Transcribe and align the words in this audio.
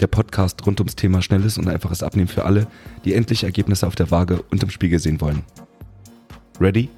Der 0.00 0.08
Podcast 0.08 0.66
rund 0.66 0.78
ums 0.80 0.94
Thema 0.94 1.22
schnelles 1.22 1.56
und 1.56 1.68
einfaches 1.68 2.02
Abnehmen 2.02 2.28
für 2.28 2.44
alle, 2.44 2.66
die 3.06 3.14
endlich 3.14 3.44
Ergebnisse 3.44 3.86
auf 3.86 3.94
der 3.94 4.10
Waage 4.10 4.42
und 4.50 4.62
im 4.62 4.68
Spiegel 4.68 4.98
sehen 4.98 5.22
wollen. 5.22 5.42
Ready? 6.60 6.90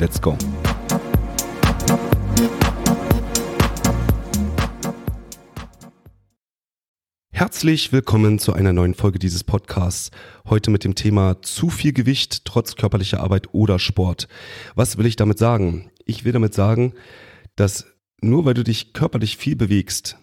Let's 0.00 0.20
go! 0.20 0.36
Herzlich 7.30 7.92
willkommen 7.92 8.40
zu 8.40 8.52
einer 8.52 8.72
neuen 8.72 8.94
Folge 8.94 9.20
dieses 9.20 9.44
Podcasts. 9.44 10.10
Heute 10.48 10.72
mit 10.72 10.82
dem 10.82 10.96
Thema 10.96 11.40
zu 11.42 11.70
viel 11.70 11.92
Gewicht 11.92 12.44
trotz 12.44 12.74
körperlicher 12.74 13.20
Arbeit 13.20 13.54
oder 13.54 13.78
Sport. 13.78 14.26
Was 14.74 14.98
will 14.98 15.06
ich 15.06 15.14
damit 15.14 15.38
sagen? 15.38 15.90
Ich 16.04 16.24
will 16.24 16.32
damit 16.32 16.54
sagen, 16.54 16.94
dass 17.54 17.86
nur 18.20 18.44
weil 18.44 18.54
du 18.54 18.64
dich 18.64 18.92
körperlich 18.92 19.36
viel 19.36 19.54
bewegst, 19.54 20.18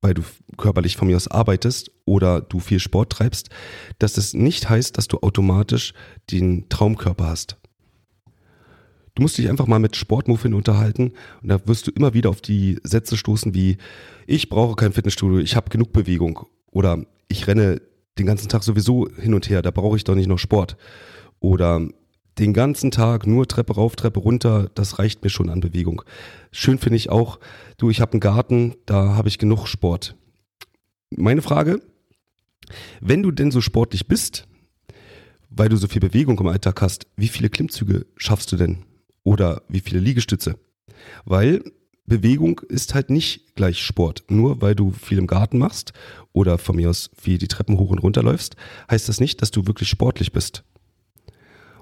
weil 0.00 0.14
du 0.14 0.22
körperlich 0.56 0.96
von 0.96 1.08
mir 1.08 1.16
aus 1.16 1.28
arbeitest 1.28 1.90
oder 2.04 2.40
du 2.40 2.60
viel 2.60 2.80
Sport 2.80 3.12
treibst, 3.12 3.50
dass 3.98 4.16
es 4.16 4.34
nicht 4.34 4.68
heißt, 4.68 4.96
dass 4.96 5.08
du 5.08 5.18
automatisch 5.18 5.92
den 6.30 6.68
Traumkörper 6.68 7.26
hast. 7.26 7.56
Du 9.14 9.22
musst 9.22 9.36
dich 9.38 9.48
einfach 9.50 9.66
mal 9.66 9.80
mit 9.80 9.96
Sportmuffin 9.96 10.54
unterhalten 10.54 11.12
und 11.42 11.48
da 11.48 11.60
wirst 11.66 11.86
du 11.86 11.90
immer 11.90 12.14
wieder 12.14 12.30
auf 12.30 12.40
die 12.40 12.78
Sätze 12.84 13.16
stoßen 13.16 13.54
wie 13.54 13.76
ich 14.26 14.48
brauche 14.48 14.76
kein 14.76 14.92
Fitnessstudio, 14.92 15.38
ich 15.38 15.56
habe 15.56 15.68
genug 15.68 15.92
Bewegung 15.92 16.46
oder 16.70 17.04
ich 17.28 17.46
renne 17.46 17.82
den 18.18 18.26
ganzen 18.26 18.48
Tag 18.48 18.62
sowieso 18.62 19.08
hin 19.16 19.34
und 19.34 19.48
her, 19.50 19.62
da 19.62 19.70
brauche 19.70 19.96
ich 19.96 20.04
doch 20.04 20.14
nicht 20.14 20.28
noch 20.28 20.38
Sport 20.38 20.76
oder 21.40 21.86
den 22.38 22.52
ganzen 22.52 22.90
Tag 22.90 23.26
nur 23.26 23.46
Treppe 23.48 23.74
rauf, 23.74 23.96
Treppe 23.96 24.20
runter, 24.20 24.70
das 24.74 24.98
reicht 24.98 25.22
mir 25.22 25.30
schon 25.30 25.50
an 25.50 25.60
Bewegung. 25.60 26.02
Schön 26.52 26.78
finde 26.78 26.96
ich 26.96 27.10
auch, 27.10 27.38
du, 27.76 27.90
ich 27.90 28.00
habe 28.00 28.12
einen 28.12 28.20
Garten, 28.20 28.74
da 28.86 29.14
habe 29.14 29.28
ich 29.28 29.38
genug 29.38 29.66
Sport. 29.66 30.16
Meine 31.10 31.42
Frage, 31.42 31.80
wenn 33.00 33.22
du 33.22 33.30
denn 33.30 33.50
so 33.50 33.60
sportlich 33.60 34.06
bist, 34.06 34.46
weil 35.50 35.68
du 35.68 35.76
so 35.76 35.88
viel 35.88 36.00
Bewegung 36.00 36.38
im 36.38 36.46
Alltag 36.46 36.80
hast, 36.80 37.06
wie 37.16 37.28
viele 37.28 37.50
Klimmzüge 37.50 38.06
schaffst 38.16 38.52
du 38.52 38.56
denn? 38.56 38.84
Oder 39.24 39.62
wie 39.68 39.80
viele 39.80 40.00
Liegestütze? 40.00 40.56
Weil 41.24 41.62
Bewegung 42.06 42.60
ist 42.68 42.94
halt 42.94 43.10
nicht 43.10 43.54
gleich 43.54 43.80
Sport. 43.82 44.24
Nur 44.28 44.60
weil 44.60 44.74
du 44.74 44.92
viel 44.92 45.18
im 45.18 45.26
Garten 45.26 45.58
machst 45.58 45.92
oder 46.32 46.58
von 46.58 46.76
mir 46.76 46.90
aus 46.90 47.10
viel 47.16 47.38
die 47.38 47.48
Treppen 47.48 47.78
hoch 47.78 47.90
und 47.90 47.98
runter 47.98 48.22
läufst, 48.22 48.56
heißt 48.90 49.08
das 49.08 49.20
nicht, 49.20 49.42
dass 49.42 49.50
du 49.50 49.66
wirklich 49.66 49.88
sportlich 49.88 50.32
bist. 50.32 50.64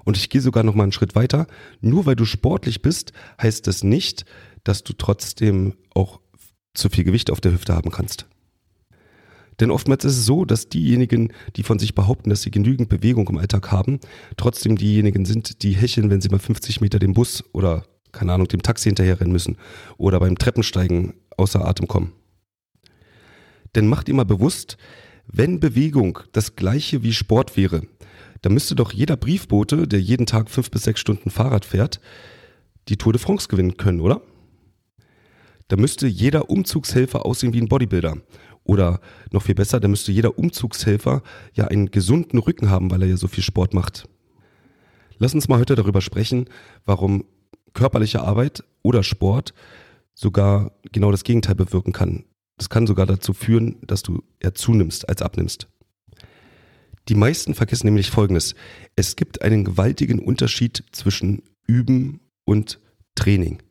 Und 0.05 0.17
ich 0.17 0.29
gehe 0.29 0.41
sogar 0.41 0.63
noch 0.63 0.75
mal 0.75 0.83
einen 0.83 0.91
Schritt 0.91 1.15
weiter. 1.15 1.47
Nur 1.81 2.05
weil 2.05 2.15
du 2.15 2.25
sportlich 2.25 2.81
bist, 2.81 3.13
heißt 3.41 3.67
das 3.67 3.83
nicht, 3.83 4.25
dass 4.63 4.83
du 4.83 4.93
trotzdem 4.93 5.75
auch 5.93 6.19
zu 6.73 6.89
viel 6.89 7.03
Gewicht 7.03 7.31
auf 7.31 7.41
der 7.41 7.51
Hüfte 7.51 7.75
haben 7.75 7.91
kannst. 7.91 8.27
Denn 9.59 9.71
oftmals 9.71 10.05
ist 10.05 10.17
es 10.17 10.25
so, 10.25 10.45
dass 10.45 10.69
diejenigen, 10.69 11.33
die 11.55 11.63
von 11.63 11.79
sich 11.79 11.93
behaupten, 11.93 12.29
dass 12.29 12.43
sie 12.43 12.51
genügend 12.51 12.87
Bewegung 12.87 13.27
im 13.27 13.37
Alltag 13.37 13.71
haben, 13.71 13.99
trotzdem 14.37 14.77
diejenigen 14.77 15.25
sind, 15.25 15.63
die 15.63 15.73
hecheln, 15.73 16.09
wenn 16.09 16.21
sie 16.21 16.29
mal 16.29 16.39
50 16.39 16.79
Meter 16.81 16.99
dem 16.99 17.13
Bus 17.13 17.43
oder, 17.51 17.83
keine 18.11 18.33
Ahnung, 18.33 18.47
dem 18.47 18.61
Taxi 18.61 18.89
hinterherrennen 18.89 19.33
müssen 19.33 19.57
oder 19.97 20.19
beim 20.19 20.37
Treppensteigen 20.37 21.13
außer 21.35 21.65
Atem 21.65 21.87
kommen. 21.87 22.13
Denn 23.75 23.87
macht 23.87 24.07
mal 24.09 24.23
bewusst, 24.23 24.77
wenn 25.27 25.59
Bewegung 25.59 26.19
das 26.31 26.55
gleiche 26.55 27.03
wie 27.03 27.13
Sport 27.13 27.55
wäre, 27.55 27.83
da 28.41 28.49
müsste 28.49 28.75
doch 28.75 28.91
jeder 28.93 29.17
Briefbote, 29.17 29.87
der 29.87 30.01
jeden 30.01 30.25
Tag 30.25 30.49
fünf 30.49 30.71
bis 30.71 30.83
sechs 30.83 30.99
Stunden 30.99 31.29
Fahrrad 31.29 31.65
fährt, 31.65 31.99
die 32.87 32.97
Tour 32.97 33.13
de 33.13 33.21
France 33.21 33.47
gewinnen 33.47 33.77
können, 33.77 34.01
oder? 34.01 34.21
Da 35.67 35.77
müsste 35.77 36.07
jeder 36.07 36.49
Umzugshelfer 36.49 37.25
aussehen 37.25 37.53
wie 37.53 37.61
ein 37.61 37.67
Bodybuilder. 37.67 38.17
Oder 38.63 38.99
noch 39.31 39.43
viel 39.43 39.55
besser, 39.55 39.79
da 39.79 39.87
müsste 39.87 40.11
jeder 40.11 40.37
Umzugshelfer 40.37 41.21
ja 41.53 41.65
einen 41.65 41.91
gesunden 41.91 42.39
Rücken 42.39 42.69
haben, 42.69 42.91
weil 42.91 43.01
er 43.01 43.07
ja 43.07 43.17
so 43.17 43.27
viel 43.27 43.43
Sport 43.43 43.73
macht. 43.73 44.07
Lass 45.17 45.33
uns 45.33 45.47
mal 45.47 45.59
heute 45.59 45.75
darüber 45.75 46.01
sprechen, 46.01 46.45
warum 46.85 47.25
körperliche 47.73 48.21
Arbeit 48.21 48.63
oder 48.81 49.03
Sport 49.03 49.53
sogar 50.13 50.71
genau 50.91 51.11
das 51.11 51.23
Gegenteil 51.23 51.55
bewirken 51.55 51.93
kann. 51.93 52.25
Das 52.57 52.69
kann 52.69 52.87
sogar 52.87 53.05
dazu 53.05 53.33
führen, 53.33 53.77
dass 53.81 54.03
du 54.03 54.23
eher 54.39 54.53
zunimmst 54.53 55.07
als 55.07 55.21
abnimmst. 55.21 55.67
Die 57.09 57.15
meisten 57.15 57.55
vergessen 57.55 57.87
nämlich 57.87 58.11
Folgendes. 58.11 58.53
Es 58.95 59.15
gibt 59.15 59.41
einen 59.41 59.65
gewaltigen 59.65 60.19
Unterschied 60.19 60.83
zwischen 60.91 61.41
Üben 61.65 62.19
und 62.45 62.79
Training. 63.15 63.63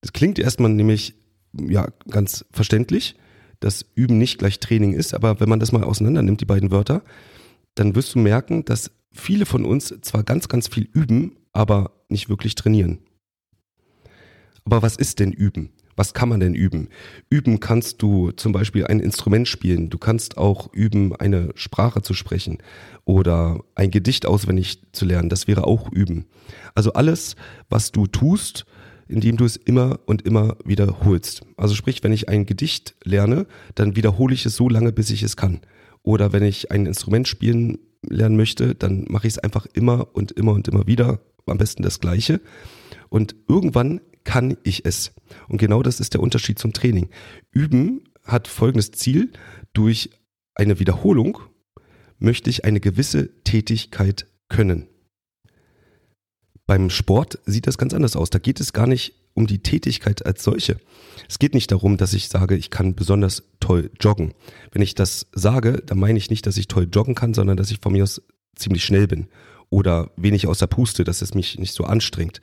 Das 0.00 0.12
klingt 0.12 0.38
erstmal 0.38 0.70
nämlich 0.70 1.14
ja 1.52 1.88
ganz 2.08 2.44
verständlich, 2.52 3.16
dass 3.58 3.86
Üben 3.96 4.18
nicht 4.18 4.38
gleich 4.38 4.60
Training 4.60 4.92
ist, 4.92 5.14
aber 5.14 5.40
wenn 5.40 5.48
man 5.48 5.58
das 5.58 5.72
mal 5.72 5.82
auseinander 5.82 6.22
nimmt, 6.22 6.40
die 6.40 6.46
beiden 6.46 6.70
Wörter, 6.70 7.02
dann 7.74 7.96
wirst 7.96 8.14
du 8.14 8.20
merken, 8.20 8.64
dass 8.64 8.92
viele 9.12 9.44
von 9.44 9.64
uns 9.64 9.92
zwar 10.02 10.22
ganz, 10.22 10.46
ganz 10.46 10.68
viel 10.68 10.88
üben, 10.92 11.36
aber 11.52 11.90
nicht 12.08 12.28
wirklich 12.28 12.54
trainieren. 12.54 13.00
Aber 14.64 14.82
was 14.82 14.94
ist 14.94 15.18
denn 15.18 15.32
Üben? 15.32 15.70
Was 15.98 16.14
kann 16.14 16.28
man 16.28 16.38
denn 16.38 16.54
üben? 16.54 16.90
Üben 17.28 17.58
kannst 17.58 18.02
du 18.02 18.30
zum 18.30 18.52
Beispiel 18.52 18.86
ein 18.86 19.00
Instrument 19.00 19.48
spielen. 19.48 19.90
Du 19.90 19.98
kannst 19.98 20.38
auch 20.38 20.72
üben, 20.72 21.16
eine 21.16 21.50
Sprache 21.56 22.02
zu 22.02 22.14
sprechen 22.14 22.58
oder 23.04 23.64
ein 23.74 23.90
Gedicht 23.90 24.24
auswendig 24.24 24.80
zu 24.92 25.04
lernen. 25.04 25.28
Das 25.28 25.48
wäre 25.48 25.64
auch 25.64 25.90
üben. 25.90 26.26
Also 26.76 26.92
alles, 26.92 27.34
was 27.68 27.90
du 27.90 28.06
tust, 28.06 28.64
indem 29.08 29.36
du 29.38 29.44
es 29.44 29.56
immer 29.56 29.98
und 30.06 30.22
immer 30.22 30.56
wiederholst. 30.64 31.42
Also 31.56 31.74
sprich, 31.74 32.04
wenn 32.04 32.12
ich 32.12 32.28
ein 32.28 32.46
Gedicht 32.46 32.94
lerne, 33.02 33.48
dann 33.74 33.96
wiederhole 33.96 34.34
ich 34.34 34.46
es 34.46 34.54
so 34.54 34.68
lange, 34.68 34.92
bis 34.92 35.10
ich 35.10 35.24
es 35.24 35.36
kann. 35.36 35.62
Oder 36.04 36.32
wenn 36.32 36.44
ich 36.44 36.70
ein 36.70 36.86
Instrument 36.86 37.26
spielen 37.26 37.80
lernen 38.08 38.36
möchte, 38.36 38.76
dann 38.76 39.04
mache 39.08 39.26
ich 39.26 39.32
es 39.32 39.38
einfach 39.40 39.66
immer 39.72 40.14
und 40.14 40.30
immer 40.30 40.52
und 40.52 40.68
immer 40.68 40.86
wieder, 40.86 41.18
am 41.46 41.58
besten 41.58 41.82
das 41.82 41.98
gleiche. 41.98 42.40
Und 43.08 43.34
irgendwann 43.48 44.00
kann 44.28 44.58
ich 44.62 44.84
es. 44.84 45.14
Und 45.48 45.56
genau 45.56 45.82
das 45.82 46.00
ist 46.00 46.12
der 46.12 46.20
Unterschied 46.20 46.58
zum 46.58 46.74
Training. 46.74 47.08
Üben 47.50 48.04
hat 48.24 48.46
folgendes 48.46 48.90
Ziel. 48.90 49.32
Durch 49.72 50.10
eine 50.54 50.78
Wiederholung 50.78 51.38
möchte 52.18 52.50
ich 52.50 52.66
eine 52.66 52.78
gewisse 52.78 53.42
Tätigkeit 53.44 54.26
können. 54.50 54.86
Beim 56.66 56.90
Sport 56.90 57.38
sieht 57.46 57.66
das 57.66 57.78
ganz 57.78 57.94
anders 57.94 58.16
aus. 58.16 58.28
Da 58.28 58.38
geht 58.38 58.60
es 58.60 58.74
gar 58.74 58.86
nicht 58.86 59.14
um 59.32 59.46
die 59.46 59.62
Tätigkeit 59.62 60.26
als 60.26 60.44
solche. 60.44 60.76
Es 61.26 61.38
geht 61.38 61.54
nicht 61.54 61.72
darum, 61.72 61.96
dass 61.96 62.12
ich 62.12 62.28
sage, 62.28 62.54
ich 62.54 62.68
kann 62.68 62.94
besonders 62.94 63.44
toll 63.60 63.90
joggen. 63.98 64.34
Wenn 64.72 64.82
ich 64.82 64.94
das 64.94 65.28
sage, 65.32 65.82
dann 65.86 65.98
meine 65.98 66.18
ich 66.18 66.28
nicht, 66.28 66.46
dass 66.46 66.58
ich 66.58 66.68
toll 66.68 66.86
joggen 66.92 67.14
kann, 67.14 67.32
sondern 67.32 67.56
dass 67.56 67.70
ich 67.70 67.78
von 67.80 67.94
mir 67.94 68.02
aus 68.02 68.20
ziemlich 68.56 68.84
schnell 68.84 69.06
bin 69.06 69.28
oder 69.70 70.10
wenig 70.16 70.46
aus 70.46 70.58
der 70.58 70.66
Puste, 70.66 71.04
dass 71.04 71.22
es 71.22 71.32
mich 71.32 71.58
nicht 71.58 71.72
so 71.72 71.84
anstrengt. 71.84 72.42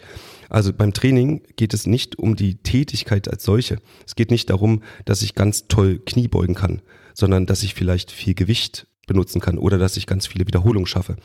Also 0.50 0.74
beim 0.74 0.94
Training 0.94 1.44
geht 1.56 1.74
es 1.74 1.86
nicht 1.86 2.18
um 2.18 2.36
die 2.36 2.56
Tätigkeit 2.56 3.28
als 3.28 3.44
solche. 3.44 3.78
Es 4.06 4.16
geht 4.16 4.32
nicht 4.32 4.50
darum, 4.50 4.84
dass 5.06 5.22
ich 5.22 5.36
ganz 5.36 5.68
toll 5.68 6.00
Knie 6.06 6.28
beugen 6.28 6.56
kann, 6.56 6.82
sondern 7.14 7.46
dass 7.46 7.64
ich 7.64 7.74
vielleicht 7.74 8.12
viel 8.12 8.34
Gewicht 8.34 8.88
benutzen 9.08 9.42
kann 9.42 9.58
oder 9.58 9.78
dass 9.78 9.98
ich 9.98 10.08
ganz 10.08 10.28
viele 10.28 10.48
Wiederholungen 10.48 10.88
schaffe. 10.88 11.16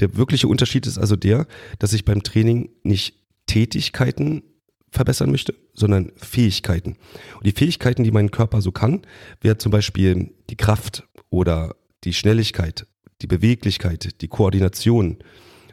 Der 0.00 0.16
wirkliche 0.16 0.48
Unterschied 0.48 0.86
ist 0.86 0.98
also 0.98 1.16
der, 1.16 1.46
dass 1.78 1.92
ich 1.92 2.04
beim 2.04 2.22
Training 2.22 2.70
nicht 2.82 3.16
Tätigkeiten 3.46 4.42
verbessern 4.90 5.30
möchte, 5.30 5.54
sondern 5.72 6.12
Fähigkeiten. 6.16 6.96
Und 7.36 7.46
die 7.46 7.52
Fähigkeiten, 7.52 8.04
die 8.04 8.10
mein 8.10 8.30
Körper 8.30 8.62
so 8.62 8.72
kann, 8.72 9.02
wäre 9.40 9.58
zum 9.58 9.70
Beispiel 9.72 10.32
die 10.50 10.56
Kraft 10.56 11.04
oder 11.30 11.76
die 12.04 12.14
Schnelligkeit 12.14 12.86
die 13.22 13.26
Beweglichkeit, 13.26 14.20
die 14.20 14.28
Koordination. 14.28 15.18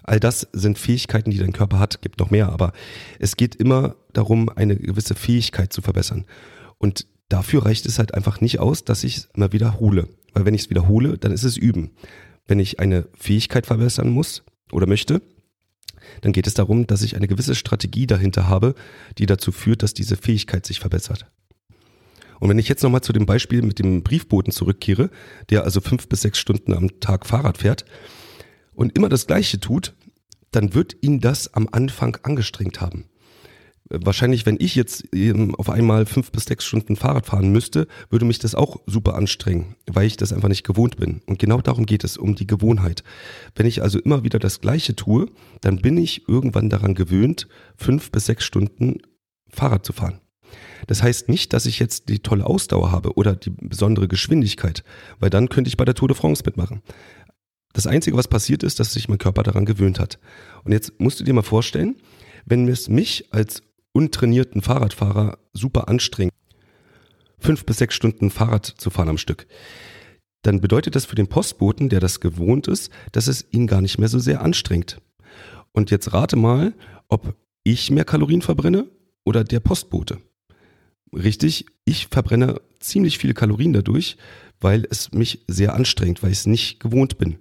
All 0.03 0.19
das 0.19 0.47
sind 0.53 0.79
Fähigkeiten, 0.79 1.31
die 1.31 1.37
dein 1.37 1.53
Körper 1.53 1.79
hat, 1.79 2.01
gibt 2.01 2.19
noch 2.19 2.31
mehr, 2.31 2.49
aber 2.49 2.73
es 3.19 3.37
geht 3.37 3.55
immer 3.55 3.95
darum, 4.13 4.49
eine 4.49 4.75
gewisse 4.75 5.15
Fähigkeit 5.15 5.71
zu 5.71 5.81
verbessern. 5.81 6.25
Und 6.77 7.05
dafür 7.29 7.65
reicht 7.65 7.85
es 7.85 7.99
halt 7.99 8.13
einfach 8.13 8.41
nicht 8.41 8.59
aus, 8.59 8.83
dass 8.83 9.03
ich 9.03 9.17
es 9.17 9.29
immer 9.35 9.53
wiederhole. 9.53 10.07
Weil 10.33 10.45
wenn 10.45 10.53
ich 10.53 10.61
es 10.61 10.69
wiederhole, 10.69 11.17
dann 11.17 11.31
ist 11.31 11.43
es 11.43 11.57
Üben. 11.57 11.91
Wenn 12.47 12.59
ich 12.59 12.79
eine 12.79 13.07
Fähigkeit 13.17 13.65
verbessern 13.65 14.09
muss 14.09 14.43
oder 14.71 14.87
möchte, 14.87 15.21
dann 16.21 16.31
geht 16.31 16.47
es 16.47 16.55
darum, 16.55 16.87
dass 16.87 17.03
ich 17.03 17.15
eine 17.15 17.27
gewisse 17.27 17.55
Strategie 17.55 18.07
dahinter 18.07 18.47
habe, 18.47 18.73
die 19.17 19.27
dazu 19.27 19.51
führt, 19.51 19.83
dass 19.83 19.93
diese 19.93 20.17
Fähigkeit 20.17 20.65
sich 20.65 20.79
verbessert. 20.79 21.27
Und 22.39 22.49
wenn 22.49 22.57
ich 22.57 22.67
jetzt 22.67 22.81
nochmal 22.81 23.01
zu 23.01 23.13
dem 23.13 23.27
Beispiel 23.27 23.61
mit 23.61 23.77
dem 23.77 24.01
Briefboten 24.01 24.51
zurückkehre, 24.51 25.11
der 25.51 25.63
also 25.63 25.79
fünf 25.79 26.09
bis 26.09 26.21
sechs 26.21 26.39
Stunden 26.39 26.73
am 26.73 26.99
Tag 26.99 27.27
Fahrrad 27.27 27.59
fährt 27.59 27.85
und 28.73 28.95
immer 28.95 29.09
das 29.09 29.27
Gleiche 29.27 29.59
tut, 29.59 29.95
dann 30.51 30.73
wird 30.73 30.97
ihn 31.01 31.19
das 31.19 31.53
am 31.53 31.67
Anfang 31.71 32.17
angestrengt 32.23 32.81
haben 32.81 33.05
wahrscheinlich, 33.91 34.45
wenn 34.45 34.57
ich 34.59 34.75
jetzt 34.75 35.05
auf 35.57 35.69
einmal 35.69 36.05
fünf 36.05 36.31
bis 36.31 36.45
sechs 36.45 36.65
Stunden 36.65 36.95
Fahrrad 36.95 37.25
fahren 37.25 37.51
müsste, 37.51 37.87
würde 38.09 38.25
mich 38.25 38.39
das 38.39 38.55
auch 38.55 38.77
super 38.85 39.15
anstrengen, 39.15 39.75
weil 39.87 40.07
ich 40.07 40.17
das 40.17 40.33
einfach 40.33 40.49
nicht 40.49 40.63
gewohnt 40.63 40.97
bin. 40.97 41.21
Und 41.25 41.39
genau 41.39 41.61
darum 41.61 41.85
geht 41.85 42.03
es, 42.03 42.17
um 42.17 42.35
die 42.35 42.47
Gewohnheit. 42.47 43.03
Wenn 43.55 43.65
ich 43.65 43.81
also 43.81 43.99
immer 43.99 44.23
wieder 44.23 44.39
das 44.39 44.61
Gleiche 44.61 44.95
tue, 44.95 45.27
dann 45.61 45.77
bin 45.77 45.97
ich 45.97 46.27
irgendwann 46.27 46.69
daran 46.69 46.95
gewöhnt, 46.95 47.47
fünf 47.75 48.11
bis 48.11 48.25
sechs 48.25 48.45
Stunden 48.45 48.97
Fahrrad 49.49 49.85
zu 49.85 49.93
fahren. 49.93 50.21
Das 50.87 51.03
heißt 51.03 51.29
nicht, 51.29 51.53
dass 51.53 51.65
ich 51.65 51.79
jetzt 51.79 52.09
die 52.09 52.19
tolle 52.19 52.45
Ausdauer 52.45 52.91
habe 52.91 53.15
oder 53.15 53.35
die 53.35 53.51
besondere 53.51 54.07
Geschwindigkeit, 54.07 54.83
weil 55.19 55.29
dann 55.29 55.49
könnte 55.49 55.69
ich 55.69 55.77
bei 55.77 55.85
der 55.85 55.95
Tour 55.95 56.07
de 56.07 56.17
France 56.17 56.43
mitmachen. 56.45 56.81
Das 57.73 57.87
Einzige, 57.87 58.17
was 58.17 58.27
passiert 58.27 58.63
ist, 58.63 58.79
dass 58.79 58.93
sich 58.93 59.07
mein 59.07 59.17
Körper 59.17 59.43
daran 59.43 59.65
gewöhnt 59.65 59.99
hat. 59.99 60.19
Und 60.63 60.71
jetzt 60.71 60.99
musst 60.99 61.19
du 61.19 61.23
dir 61.23 61.33
mal 61.33 61.41
vorstellen, 61.41 61.95
wenn 62.45 62.67
es 62.67 62.89
mich 62.89 63.33
als 63.33 63.63
untrainierten 63.93 64.61
Fahrradfahrer 64.61 65.37
super 65.53 65.87
anstrengend, 65.87 66.33
fünf 67.39 67.65
bis 67.65 67.77
sechs 67.77 67.95
Stunden 67.95 68.29
Fahrrad 68.29 68.65
zu 68.65 68.89
fahren 68.89 69.09
am 69.09 69.17
Stück, 69.17 69.47
dann 70.43 70.59
bedeutet 70.59 70.95
das 70.95 71.05
für 71.05 71.15
den 71.15 71.27
Postboten, 71.27 71.89
der 71.89 71.99
das 71.99 72.19
gewohnt 72.19 72.67
ist, 72.67 72.91
dass 73.11 73.27
es 73.27 73.45
ihn 73.51 73.67
gar 73.67 73.81
nicht 73.81 73.99
mehr 73.99 74.07
so 74.07 74.19
sehr 74.19 74.41
anstrengt. 74.41 74.99
Und 75.71 75.91
jetzt 75.91 76.13
rate 76.13 76.35
mal, 76.35 76.73
ob 77.09 77.35
ich 77.63 77.91
mehr 77.91 78.05
Kalorien 78.05 78.41
verbrenne 78.41 78.89
oder 79.23 79.43
der 79.43 79.59
Postbote. 79.59 80.17
Richtig, 81.13 81.65
ich 81.85 82.07
verbrenne 82.07 82.59
ziemlich 82.79 83.17
viele 83.17 83.33
Kalorien 83.33 83.73
dadurch, 83.73 84.17
weil 84.59 84.87
es 84.89 85.11
mich 85.11 85.43
sehr 85.47 85.75
anstrengt, 85.75 86.23
weil 86.23 86.31
ich 86.31 86.39
es 86.39 86.47
nicht 86.47 86.79
gewohnt 86.79 87.17
bin 87.17 87.37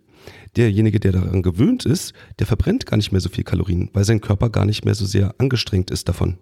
derjenige, 0.56 1.00
der 1.00 1.12
daran 1.12 1.43
gewöhnt 1.43 1.84
ist, 1.84 2.12
der 2.38 2.46
verbrennt 2.46 2.87
gar 2.87 2.96
nicht 2.96 3.12
mehr 3.12 3.20
so 3.20 3.28
viel 3.28 3.44
Kalorien, 3.44 3.90
weil 3.93 4.05
sein 4.05 4.20
Körper 4.20 4.50
gar 4.50 4.64
nicht 4.64 4.84
mehr 4.84 4.94
so 4.94 5.06
sehr 5.06 5.34
angestrengt 5.38 5.90
ist 5.90 6.08
davon. 6.08 6.38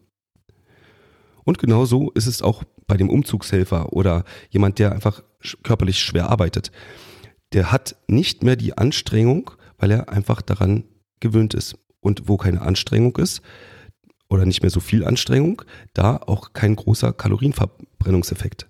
Und 1.44 1.58
genauso 1.58 2.10
ist 2.10 2.26
es 2.26 2.42
auch 2.42 2.62
bei 2.86 2.96
dem 2.96 3.08
Umzugshelfer 3.08 3.92
oder 3.92 4.24
jemand, 4.50 4.78
der 4.78 4.92
einfach 4.92 5.22
körperlich 5.62 6.00
schwer 6.00 6.28
arbeitet. 6.28 6.70
Der 7.52 7.72
hat 7.72 7.96
nicht 8.06 8.42
mehr 8.42 8.56
die 8.56 8.76
Anstrengung, 8.76 9.50
weil 9.78 9.90
er 9.90 10.10
einfach 10.10 10.42
daran 10.42 10.84
gewöhnt 11.20 11.54
ist. 11.54 11.78
Und 12.00 12.28
wo 12.28 12.36
keine 12.36 12.60
Anstrengung 12.62 13.16
ist 13.16 13.40
oder 14.28 14.44
nicht 14.44 14.62
mehr 14.62 14.70
so 14.70 14.80
viel 14.80 15.04
Anstrengung, 15.04 15.62
da 15.94 16.16
auch 16.18 16.52
kein 16.52 16.76
großer 16.76 17.12
Kalorienverbrennungseffekt. 17.12 18.68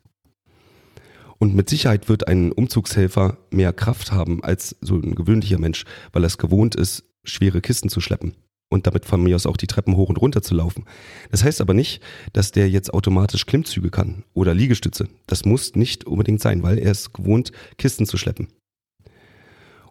Und 1.38 1.55
mit 1.55 1.69
Sicherheit 1.69 2.08
wird 2.08 2.26
ein 2.26 2.52
Umzugshelfer 2.52 3.38
mehr 3.50 3.73
Kraft 3.73 4.12
haben 4.12 4.43
als 4.43 4.76
so 4.81 4.96
ein 4.96 5.14
gewöhnlicher 5.14 5.58
Mensch, 5.58 5.85
weil 6.12 6.25
er 6.25 6.29
es 6.29 6.38
gewohnt 6.38 6.75
ist, 6.75 7.05
schwere 7.25 7.61
Kisten 7.61 7.88
zu 7.88 8.00
schleppen 8.00 8.35
und 8.70 8.87
damit 8.87 9.05
von 9.05 9.23
mir 9.23 9.37
aus 9.37 9.46
auch 9.46 9.56
die 9.56 9.67
Treppen 9.67 9.96
hoch 9.96 10.08
und 10.08 10.20
runter 10.20 10.43
zu 10.43 10.55
laufen. 10.55 10.85
Das 11.31 11.44
heißt 11.44 11.61
aber 11.61 11.75
nicht, 11.75 12.02
dass 12.32 12.52
der 12.52 12.69
jetzt 12.69 12.93
automatisch 12.93 13.46
Klimmzüge 13.46 13.90
kann 13.90 14.25
oder 14.35 14.55
Liegestütze. 14.55 15.08
Das 15.26 15.44
muss 15.44 15.75
nicht 15.75 16.05
unbedingt 16.05 16.40
sein, 16.40 16.62
weil 16.62 16.79
er 16.79 16.90
es 16.90 17.12
gewohnt, 17.12 17.52
Kisten 17.76 18.06
zu 18.06 18.17
schleppen. 18.17 18.49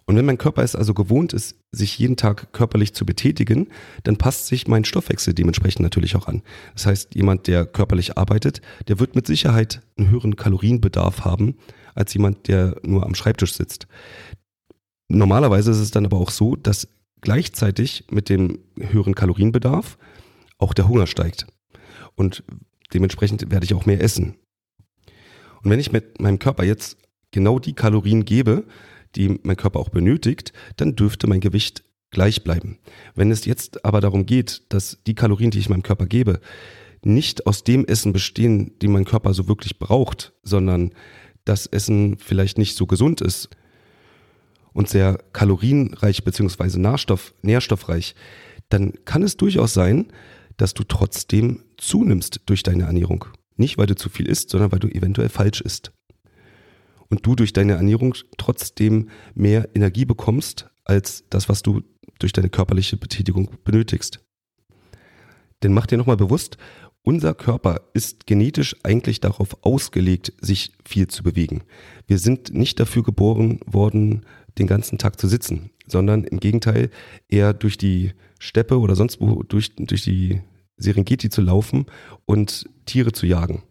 Und 0.07 0.15
wenn 0.15 0.25
mein 0.25 0.37
Körper 0.37 0.63
es 0.63 0.73
also 0.73 0.93
gewohnt 0.93 1.33
ist, 1.33 1.57
sich 1.73 1.99
jeden 1.99 2.15
Tag 2.15 2.53
körperlich 2.53 2.93
zu 2.93 3.05
betätigen, 3.05 3.67
dann 4.03 4.15
passt 4.15 4.47
sich 4.47 4.65
mein 4.65 4.85
Stoffwechsel 4.85 5.33
dementsprechend 5.33 5.81
natürlich 5.81 6.15
auch 6.15 6.27
an. 6.27 6.43
Das 6.73 6.85
heißt, 6.85 7.13
jemand, 7.13 7.47
der 7.47 7.65
körperlich 7.65 8.17
arbeitet, 8.17 8.61
der 8.87 8.99
wird 8.99 9.15
mit 9.15 9.27
Sicherheit 9.27 9.81
einen 9.97 10.09
höheren 10.09 10.37
Kalorienbedarf 10.37 11.25
haben 11.25 11.57
als 11.93 12.13
jemand, 12.13 12.47
der 12.47 12.77
nur 12.83 13.05
am 13.05 13.15
Schreibtisch 13.15 13.53
sitzt. 13.53 13.87
Normalerweise 15.09 15.71
ist 15.71 15.79
es 15.79 15.91
dann 15.91 16.05
aber 16.05 16.17
auch 16.17 16.31
so, 16.31 16.55
dass 16.55 16.87
gleichzeitig 17.19 18.05
mit 18.09 18.29
dem 18.29 18.59
höheren 18.79 19.13
Kalorienbedarf 19.13 19.97
auch 20.57 20.73
der 20.73 20.87
Hunger 20.87 21.07
steigt. 21.07 21.47
Und 22.15 22.43
dementsprechend 22.93 23.51
werde 23.51 23.65
ich 23.65 23.73
auch 23.73 23.85
mehr 23.85 24.01
essen. 24.01 24.35
Und 25.63 25.71
wenn 25.71 25.79
ich 25.79 25.91
mit 25.91 26.21
meinem 26.21 26.39
Körper 26.39 26.63
jetzt 26.63 26.97
genau 27.31 27.59
die 27.59 27.73
Kalorien 27.73 28.23
gebe, 28.23 28.63
die 29.15 29.39
mein 29.43 29.55
Körper 29.55 29.79
auch 29.79 29.89
benötigt, 29.89 30.53
dann 30.75 30.95
dürfte 30.95 31.27
mein 31.27 31.39
Gewicht 31.39 31.83
gleich 32.11 32.43
bleiben. 32.43 32.79
Wenn 33.15 33.31
es 33.31 33.45
jetzt 33.45 33.83
aber 33.85 34.01
darum 34.01 34.25
geht, 34.25 34.63
dass 34.69 34.99
die 35.05 35.15
Kalorien, 35.15 35.51
die 35.51 35.59
ich 35.59 35.69
meinem 35.69 35.83
Körper 35.83 36.05
gebe, 36.05 36.39
nicht 37.03 37.45
aus 37.45 37.63
dem 37.63 37.85
Essen 37.85 38.13
bestehen, 38.13 38.77
die 38.81 38.87
mein 38.87 39.05
Körper 39.05 39.33
so 39.33 39.47
wirklich 39.47 39.79
braucht, 39.79 40.33
sondern 40.43 40.93
das 41.45 41.65
Essen 41.65 42.17
vielleicht 42.17 42.57
nicht 42.57 42.75
so 42.75 42.85
gesund 42.85 43.21
ist 43.21 43.49
und 44.73 44.89
sehr 44.89 45.17
kalorienreich 45.33 46.23
bzw. 46.23 46.77
Nährstoff, 46.77 47.33
nährstoffreich, 47.41 48.15
dann 48.69 48.93
kann 49.05 49.23
es 49.23 49.37
durchaus 49.37 49.73
sein, 49.73 50.07
dass 50.57 50.73
du 50.73 50.83
trotzdem 50.83 51.63
zunimmst 51.77 52.41
durch 52.47 52.63
deine 52.63 52.83
Ernährung. 52.83 53.25
Nicht, 53.55 53.77
weil 53.77 53.87
du 53.87 53.95
zu 53.95 54.09
viel 54.09 54.27
isst, 54.27 54.49
sondern 54.49 54.71
weil 54.71 54.79
du 54.79 54.87
eventuell 54.87 55.29
falsch 55.29 55.61
isst 55.61 55.91
und 57.09 57.25
du 57.25 57.35
durch 57.35 57.53
deine 57.53 57.73
Ernährung 57.73 58.15
trotzdem 58.37 59.09
mehr 59.35 59.69
Energie 59.75 60.05
bekommst 60.05 60.69
als 60.83 61.25
das, 61.29 61.49
was 61.49 61.61
du 61.61 61.81
durch 62.19 62.33
deine 62.33 62.49
körperliche 62.49 62.97
Betätigung 62.97 63.49
benötigst. 63.63 64.19
Denn 65.63 65.73
mach 65.73 65.87
dir 65.87 65.97
nochmal 65.97 66.17
bewusst, 66.17 66.57
unser 67.03 67.33
Körper 67.33 67.81
ist 67.93 68.27
genetisch 68.27 68.75
eigentlich 68.83 69.21
darauf 69.21 69.63
ausgelegt, 69.63 70.33
sich 70.41 70.73
viel 70.85 71.07
zu 71.07 71.23
bewegen. 71.23 71.63
Wir 72.05 72.19
sind 72.19 72.53
nicht 72.53 72.79
dafür 72.79 73.03
geboren 73.03 73.59
worden, 73.65 74.25
den 74.57 74.67
ganzen 74.67 74.97
Tag 74.97 75.19
zu 75.19 75.27
sitzen, 75.27 75.71
sondern 75.87 76.25
im 76.25 76.39
Gegenteil 76.39 76.89
eher 77.29 77.53
durch 77.53 77.77
die 77.77 78.11
Steppe 78.39 78.79
oder 78.79 78.95
sonst 78.95 79.21
wo 79.21 79.43
durch, 79.43 79.75
durch 79.75 80.03
die 80.03 80.41
Serengeti 80.75 81.29
zu 81.29 81.41
laufen 81.41 81.85
und 82.25 82.69
Tiere 82.85 83.13
zu 83.13 83.25
jagen 83.25 83.63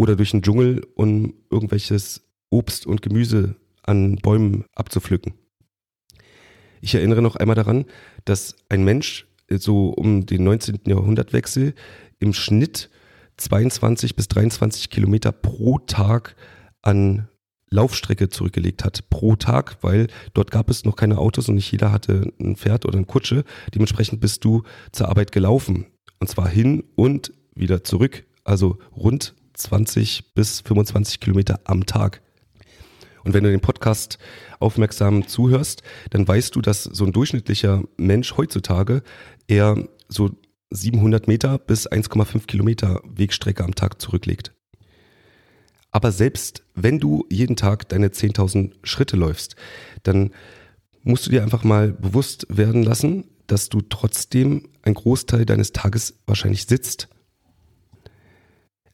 oder 0.00 0.16
durch 0.16 0.30
den 0.30 0.40
Dschungel, 0.40 0.80
um 0.94 1.34
irgendwelches 1.50 2.22
Obst 2.48 2.86
und 2.86 3.02
Gemüse 3.02 3.56
an 3.82 4.16
Bäumen 4.16 4.64
abzupflücken. 4.74 5.34
Ich 6.80 6.94
erinnere 6.94 7.20
noch 7.20 7.36
einmal 7.36 7.54
daran, 7.54 7.84
dass 8.24 8.56
ein 8.70 8.82
Mensch 8.82 9.26
so 9.50 9.90
um 9.90 10.24
den 10.24 10.42
19. 10.44 10.80
Jahrhundertwechsel 10.86 11.74
im 12.18 12.32
Schnitt 12.32 12.88
22 13.36 14.16
bis 14.16 14.28
23 14.28 14.88
Kilometer 14.88 15.32
pro 15.32 15.78
Tag 15.80 16.34
an 16.80 17.28
Laufstrecke 17.68 18.30
zurückgelegt 18.30 18.84
hat. 18.84 19.10
Pro 19.10 19.36
Tag, 19.36 19.76
weil 19.82 20.06
dort 20.32 20.50
gab 20.50 20.70
es 20.70 20.86
noch 20.86 20.96
keine 20.96 21.18
Autos 21.18 21.50
und 21.50 21.56
nicht 21.56 21.70
jeder 21.70 21.92
hatte 21.92 22.32
ein 22.40 22.56
Pferd 22.56 22.86
oder 22.86 22.96
eine 22.96 23.06
Kutsche. 23.06 23.44
Dementsprechend 23.74 24.22
bist 24.22 24.46
du 24.46 24.62
zur 24.92 25.10
Arbeit 25.10 25.30
gelaufen. 25.30 25.88
Und 26.20 26.28
zwar 26.28 26.48
hin 26.48 26.84
und 26.96 27.34
wieder 27.54 27.84
zurück. 27.84 28.24
Also 28.44 28.78
rund 28.96 29.34
20 29.60 30.34
bis 30.34 30.60
25 30.60 31.20
Kilometer 31.20 31.60
am 31.64 31.86
Tag. 31.86 32.22
Und 33.24 33.34
wenn 33.34 33.44
du 33.44 33.50
den 33.50 33.60
Podcast 33.60 34.18
aufmerksam 34.58 35.26
zuhörst, 35.26 35.82
dann 36.10 36.26
weißt 36.26 36.54
du, 36.56 36.60
dass 36.60 36.84
so 36.84 37.04
ein 37.04 37.12
durchschnittlicher 37.12 37.82
Mensch 37.96 38.36
heutzutage 38.36 39.02
eher 39.46 39.88
so 40.08 40.30
700 40.70 41.28
Meter 41.28 41.58
bis 41.58 41.88
1,5 41.88 42.46
Kilometer 42.46 43.02
Wegstrecke 43.04 43.64
am 43.64 43.74
Tag 43.74 44.00
zurücklegt. 44.00 44.52
Aber 45.90 46.12
selbst 46.12 46.62
wenn 46.74 47.00
du 47.00 47.26
jeden 47.30 47.56
Tag 47.56 47.88
deine 47.88 48.08
10.000 48.08 48.72
Schritte 48.84 49.16
läufst, 49.16 49.56
dann 50.04 50.30
musst 51.02 51.26
du 51.26 51.30
dir 51.30 51.42
einfach 51.42 51.64
mal 51.64 51.92
bewusst 51.92 52.46
werden 52.48 52.82
lassen, 52.82 53.24
dass 53.48 53.68
du 53.68 53.80
trotzdem 53.80 54.68
ein 54.82 54.94
Großteil 54.94 55.44
deines 55.44 55.72
Tages 55.72 56.20
wahrscheinlich 56.26 56.66
sitzt 56.66 57.08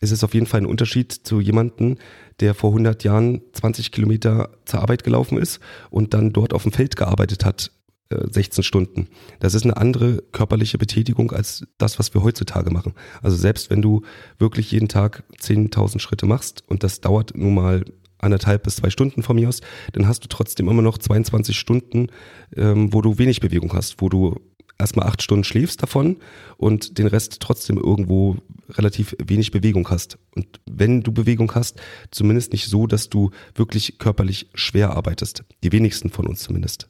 ist 0.00 0.12
es 0.12 0.24
auf 0.24 0.34
jeden 0.34 0.46
Fall 0.46 0.60
ein 0.60 0.66
Unterschied 0.66 1.12
zu 1.12 1.40
jemandem, 1.40 1.96
der 2.40 2.54
vor 2.54 2.70
100 2.70 3.04
Jahren 3.04 3.40
20 3.52 3.92
Kilometer 3.92 4.50
zur 4.64 4.80
Arbeit 4.80 5.04
gelaufen 5.04 5.38
ist 5.38 5.60
und 5.90 6.14
dann 6.14 6.32
dort 6.32 6.52
auf 6.52 6.64
dem 6.64 6.72
Feld 6.72 6.96
gearbeitet 6.96 7.44
hat, 7.44 7.70
16 8.10 8.60
äh, 8.60 8.64
Stunden. 8.64 9.08
Das 9.40 9.54
ist 9.54 9.64
eine 9.64 9.76
andere 9.76 10.22
körperliche 10.32 10.78
Betätigung 10.78 11.32
als 11.32 11.66
das, 11.78 11.98
was 11.98 12.14
wir 12.14 12.22
heutzutage 12.22 12.70
machen. 12.70 12.94
Also 13.22 13.36
selbst 13.36 13.70
wenn 13.70 13.82
du 13.82 14.02
wirklich 14.38 14.70
jeden 14.70 14.88
Tag 14.88 15.24
10.000 15.40 15.98
Schritte 15.98 16.26
machst 16.26 16.62
und 16.68 16.84
das 16.84 17.00
dauert 17.00 17.36
nun 17.36 17.54
mal 17.54 17.84
anderthalb 18.18 18.62
bis 18.62 18.76
zwei 18.76 18.90
Stunden 18.90 19.22
von 19.22 19.36
mir 19.36 19.48
aus, 19.48 19.60
dann 19.92 20.08
hast 20.08 20.24
du 20.24 20.28
trotzdem 20.28 20.68
immer 20.68 20.82
noch 20.82 20.98
22 20.98 21.58
Stunden, 21.58 22.08
ähm, 22.56 22.92
wo 22.92 23.02
du 23.02 23.18
wenig 23.18 23.40
Bewegung 23.40 23.72
hast, 23.72 24.00
wo 24.00 24.08
du 24.08 24.36
erstmal 24.78 25.06
acht 25.06 25.22
Stunden 25.22 25.44
schläfst 25.44 25.82
davon 25.82 26.16
und 26.56 26.98
den 26.98 27.06
Rest 27.06 27.40
trotzdem 27.40 27.78
irgendwo 27.78 28.36
relativ 28.70 29.16
wenig 29.24 29.50
Bewegung 29.50 29.88
hast. 29.88 30.18
Und 30.34 30.60
wenn 30.66 31.02
du 31.02 31.12
Bewegung 31.12 31.54
hast, 31.54 31.80
zumindest 32.10 32.52
nicht 32.52 32.66
so, 32.66 32.86
dass 32.86 33.08
du 33.08 33.30
wirklich 33.54 33.98
körperlich 33.98 34.48
schwer 34.54 34.90
arbeitest. 34.90 35.44
Die 35.62 35.72
wenigsten 35.72 36.10
von 36.10 36.26
uns 36.26 36.40
zumindest. 36.40 36.88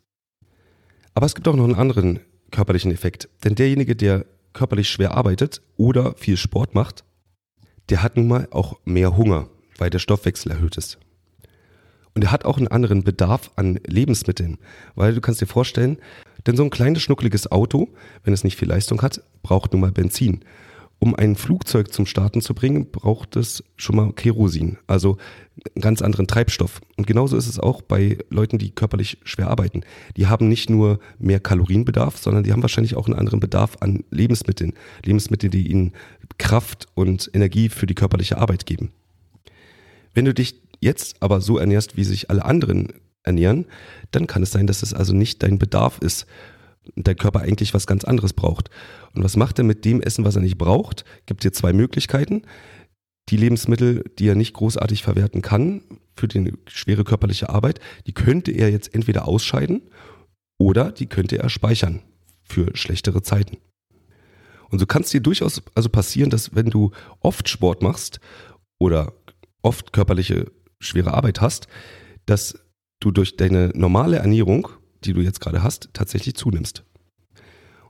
Aber 1.15 1.27
es 1.27 1.35
gibt 1.35 1.49
auch 1.49 1.57
noch 1.57 1.65
einen 1.65 1.75
anderen 1.75 2.21
körperlichen 2.51 2.93
Effekt. 2.93 3.29
Denn 3.45 3.55
derjenige, 3.55 3.97
der 3.97 4.27
körperlich 4.53 4.89
schwer 4.89 5.13
arbeitet 5.13 5.63
oder 5.77 6.15
viel 6.15 6.37
Sport 6.37 6.75
macht, 6.75 7.05
der 7.89 8.03
hat 8.03 8.17
nun 8.17 8.29
mal 8.29 8.49
auch 8.51 8.79
mehr 8.85 9.17
Hunger, 9.17 9.49
weil 9.79 9.91
der 9.91 9.99
Stoffwechsel 9.99 10.53
erhöht 10.53 10.77
ist. 10.77 10.99
Und 12.15 12.25
er 12.25 12.33
hat 12.33 12.47
auch 12.47 12.57
einen 12.57 12.69
anderen 12.69 13.05
Bedarf 13.05 13.51
an 13.57 13.79
Lebensmitteln, 13.87 14.57
weil 14.95 15.15
du 15.15 15.21
kannst 15.21 15.43
dir 15.43 15.47
vorstellen, 15.47 15.99
denn 16.47 16.57
so 16.57 16.63
ein 16.63 16.71
kleines 16.71 17.03
schnuckliges 17.03 17.51
Auto, 17.51 17.89
wenn 18.25 18.33
es 18.33 18.45
nicht 18.45 18.57
viel 18.57 18.69
Leistung 18.69 19.03
hat, 19.03 19.23
braucht 19.43 19.73
nun 19.73 19.81
mal 19.81 19.93
Benzin 19.93 20.41
um 20.99 21.15
ein 21.15 21.37
Flugzeug 21.37 21.93
zum 21.93 22.07
Starten 22.07 22.41
zu 22.41 22.55
bringen, 22.55 22.91
braucht 22.91 23.37
es 23.37 23.63
schon 23.77 23.97
mal 23.97 24.13
Kerosin, 24.13 24.79
also 24.87 25.19
einen 25.75 25.83
ganz 25.83 26.01
anderen 26.01 26.27
Treibstoff. 26.27 26.81
Und 26.97 27.07
genauso 27.07 27.37
ist 27.37 27.49
es 27.49 27.59
auch 27.59 27.83
bei 27.83 28.19
Leuten, 28.31 28.59
die 28.59 28.71
körperlich 28.71 29.19
schwer 29.25 29.49
arbeiten. 29.49 29.83
Die 30.17 30.27
haben 30.27 30.49
nicht 30.49 30.71
nur 30.71 30.99
mehr 31.19 31.41
Kalorienbedarf, 31.41 32.17
sondern 32.17 32.45
die 32.45 32.53
haben 32.53 32.63
wahrscheinlich 32.63 32.97
auch 32.97 33.07
einen 33.07 33.19
anderen 33.19 33.41
Bedarf 33.41 33.77
an 33.81 34.05
Lebensmitteln. 34.11 34.73
Lebensmittel, 35.05 35.51
die 35.51 35.69
ihnen 35.69 35.93
Kraft 36.39 36.87
und 36.95 37.31
Energie 37.35 37.69
für 37.69 37.87
die 37.87 37.95
körperliche 37.95 38.39
Arbeit 38.39 38.65
geben. 38.65 38.91
Wenn 40.15 40.25
du 40.25 40.33
dich 40.33 40.63
jetzt 40.81 41.17
aber 41.21 41.43
so 41.43 41.59
ernährst, 41.59 41.97
wie 41.97 42.05
sich 42.05 42.31
alle 42.31 42.45
anderen 42.45 42.93
ernähren, 43.27 43.67
dann 44.11 44.27
kann 44.27 44.43
es 44.43 44.51
sein, 44.51 44.67
dass 44.67 44.83
es 44.83 44.95
also 44.95 45.13
nicht 45.13 45.43
dein 45.43 45.59
Bedarf 45.59 45.99
ist 45.99 46.27
und 46.95 47.07
der 47.07 47.15
Körper 47.15 47.41
eigentlich 47.41 47.75
was 47.75 47.87
ganz 47.87 48.05
anderes 48.05 48.33
braucht. 48.33 48.71
Und 49.15 49.25
was 49.25 49.37
macht 49.37 49.59
er 49.59 49.65
mit 49.65 49.85
dem 49.85 50.01
Essen, 50.01 50.25
was 50.25 50.37
er 50.37 50.43
nicht 50.43 50.59
braucht? 50.59 51.05
Gibt 51.27 51.45
dir 51.45 51.53
zwei 51.53 51.73
Möglichkeiten. 51.73 52.43
Die 53.29 53.37
Lebensmittel, 53.37 54.05
die 54.19 54.29
er 54.29 54.37
nicht 54.37 54.55
großartig 54.55 55.03
verwerten 55.03 55.43
kann 55.43 55.83
für 56.15 56.29
die 56.29 56.53
schwere 56.69 57.03
körperliche 57.03 57.49
Arbeit, 57.49 57.81
die 58.07 58.13
könnte 58.13 58.53
er 58.53 58.71
jetzt 58.71 58.95
entweder 58.95 59.27
ausscheiden 59.27 59.83
oder 60.59 60.93
die 60.93 61.07
könnte 61.07 61.39
er 61.39 61.49
speichern 61.49 62.03
für 62.45 62.77
schlechtere 62.77 63.23
Zeiten. 63.23 63.59
Und 64.71 64.79
so 64.79 64.87
kann 64.87 65.03
es 65.03 65.11
dir 65.11 65.21
durchaus 65.21 65.63
also 65.75 65.89
passieren, 65.89 66.31
dass 66.31 66.55
wenn 66.55 66.71
du 66.71 66.93
oft 67.21 67.49
Sport 67.49 67.83
machst 67.83 68.21
oder 68.79 69.13
oft 69.63 69.93
körperliche 69.93 70.51
schwere 70.79 71.15
Arbeit 71.15 71.41
hast, 71.41 71.67
dass 72.27 72.59
du 73.01 73.11
durch 73.11 73.37
deine 73.37 73.71
normale 73.75 74.19
Ernährung 74.19 74.69
die 75.07 75.13
du 75.13 75.21
jetzt 75.21 75.41
gerade 75.41 75.63
hast, 75.63 75.91
tatsächlich 75.93 76.35
zunimmst. 76.35 76.85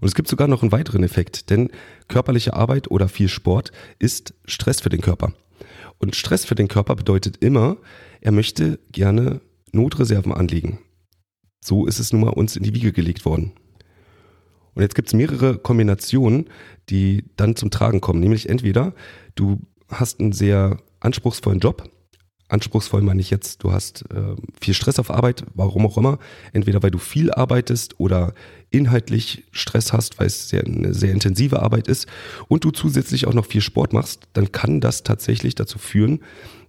Und 0.01 0.09
es 0.09 0.15
gibt 0.15 0.29
sogar 0.29 0.49
noch 0.49 0.63
einen 0.63 0.73
weiteren 0.73 1.03
Effekt, 1.03 1.51
denn 1.51 1.71
körperliche 2.09 2.55
Arbeit 2.55 2.91
oder 2.91 3.09
viel 3.09 3.29
Sport 3.29 3.73
ist 3.99 4.35
Stress 4.45 4.81
für 4.81 4.91
den 4.91 5.01
Körper. 5.01 5.33
Und 5.99 6.15
Stress 6.15 6.45
für 6.45 6.55
den 6.55 6.69
Körper 6.69 6.95
bedeutet 6.95 7.39
immer, 7.39 7.79
er 8.21 8.33
möchte 8.33 8.79
gerne 8.93 9.41
Notreserven 9.73 10.33
anlegen. 10.33 10.81
So 11.63 11.87
ist 11.87 11.99
es 11.99 12.13
nun 12.13 12.23
mal 12.23 12.31
uns 12.31 12.57
in 12.57 12.63
die 12.63 12.75
Wiege 12.75 12.93
gelegt 12.93 13.25
worden. 13.25 13.53
Und 14.75 14.83
jetzt 14.83 14.95
gibt 14.95 15.09
es 15.09 15.15
mehrere 15.15 15.57
Kombinationen, 15.57 16.51
die 16.91 17.25
dann 17.37 17.57
zum 17.57 17.71
Tragen 17.71 18.03
kommen. 18.03 18.21
Nämlich 18.21 18.51
entweder 18.51 18.95
du 19.35 19.63
hast 19.89 20.21
einen 20.21 20.33
sehr 20.33 20.77
anspruchsvollen 21.01 21.61
Job, 21.61 21.91
anspruchsvoll 22.49 23.03
meine 23.03 23.21
ich 23.21 23.31
jetzt, 23.31 23.65
du 23.65 23.73
hast 23.73 24.05
äh, 24.11 24.37
viel 24.61 24.75
Stress 24.75 24.99
auf 24.99 25.11
Arbeit, 25.11 25.45
warum 25.55 25.87
auch 25.87 25.99
immer, 25.99 26.19
entweder 26.53 26.83
weil 26.83 26.91
du 26.91 26.99
viel 26.99 27.33
arbeitest 27.33 27.99
oder 27.99 28.35
inhaltlich 28.71 29.45
Stress 29.51 29.93
hast, 29.93 30.19
weil 30.19 30.27
es 30.27 30.49
sehr, 30.49 30.65
eine 30.65 30.95
sehr 30.95 31.13
intensive 31.13 31.63
Arbeit 31.63 31.89
ist 31.89 32.07
und 32.49 32.65
du 32.65 32.71
zusätzlich 32.71 33.27
auch 33.27 33.35
noch 33.35 33.47
viel 33.47 33.61
Sport 33.61 33.93
machst, 33.93 34.29
dann 34.33 34.53
kann 34.53 34.81
das 34.81 35.03
tatsächlich 35.03 35.55
dazu 35.55 35.79
führen, 35.79 36.21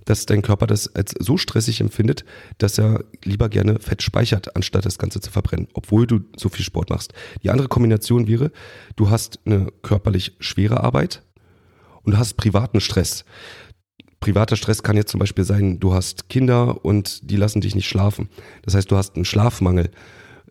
dass 0.06 0.26
dein 0.26 0.42
Körper 0.42 0.68
das 0.68 0.96
als 0.96 1.14
so 1.20 1.38
stressig 1.38 1.82
empfindet, 1.82 2.24
dass 2.60 2.78
er 2.78 3.04
lieber 3.24 3.50
gerne 3.50 3.80
Fett 3.80 4.02
speichert, 4.02 4.56
anstatt 4.56 4.86
das 4.86 4.98
Ganze 4.98 5.20
zu 5.20 5.32
verbrennen, 5.32 5.68
obwohl 5.74 6.08
du 6.08 6.22
so 6.38 6.48
viel 6.48 6.64
Sport 6.64 6.90
machst. 6.90 7.14
Die 7.44 7.50
andere 7.50 7.68
Kombination 7.68 8.28
wäre, 8.28 8.52
du 8.96 9.10
hast 9.10 9.40
eine 9.46 9.68
körperlich 9.82 10.34
schwere 10.40 10.82
Arbeit 10.82 11.24
und 12.04 12.14
du 12.14 12.18
hast 12.18 12.36
privaten 12.36 12.80
Stress 12.80 13.26
privater 14.20 14.56
Stress 14.56 14.84
kann 14.84 14.98
jetzt 14.98 15.12
zum 15.12 15.20
Beispiel 15.20 15.44
sein, 15.44 15.80
du 15.80 15.94
hast 15.94 16.30
Kinder 16.30 16.84
und 16.84 17.30
die 17.30 17.36
lassen 17.36 17.62
dich 17.62 17.76
nicht 17.76 17.88
schlafen. 17.88 18.30
Das 18.64 18.74
heißt, 18.74 18.90
du 18.90 18.98
hast 18.98 19.16
einen 19.16 19.26
Schlafmangel. 19.26 19.92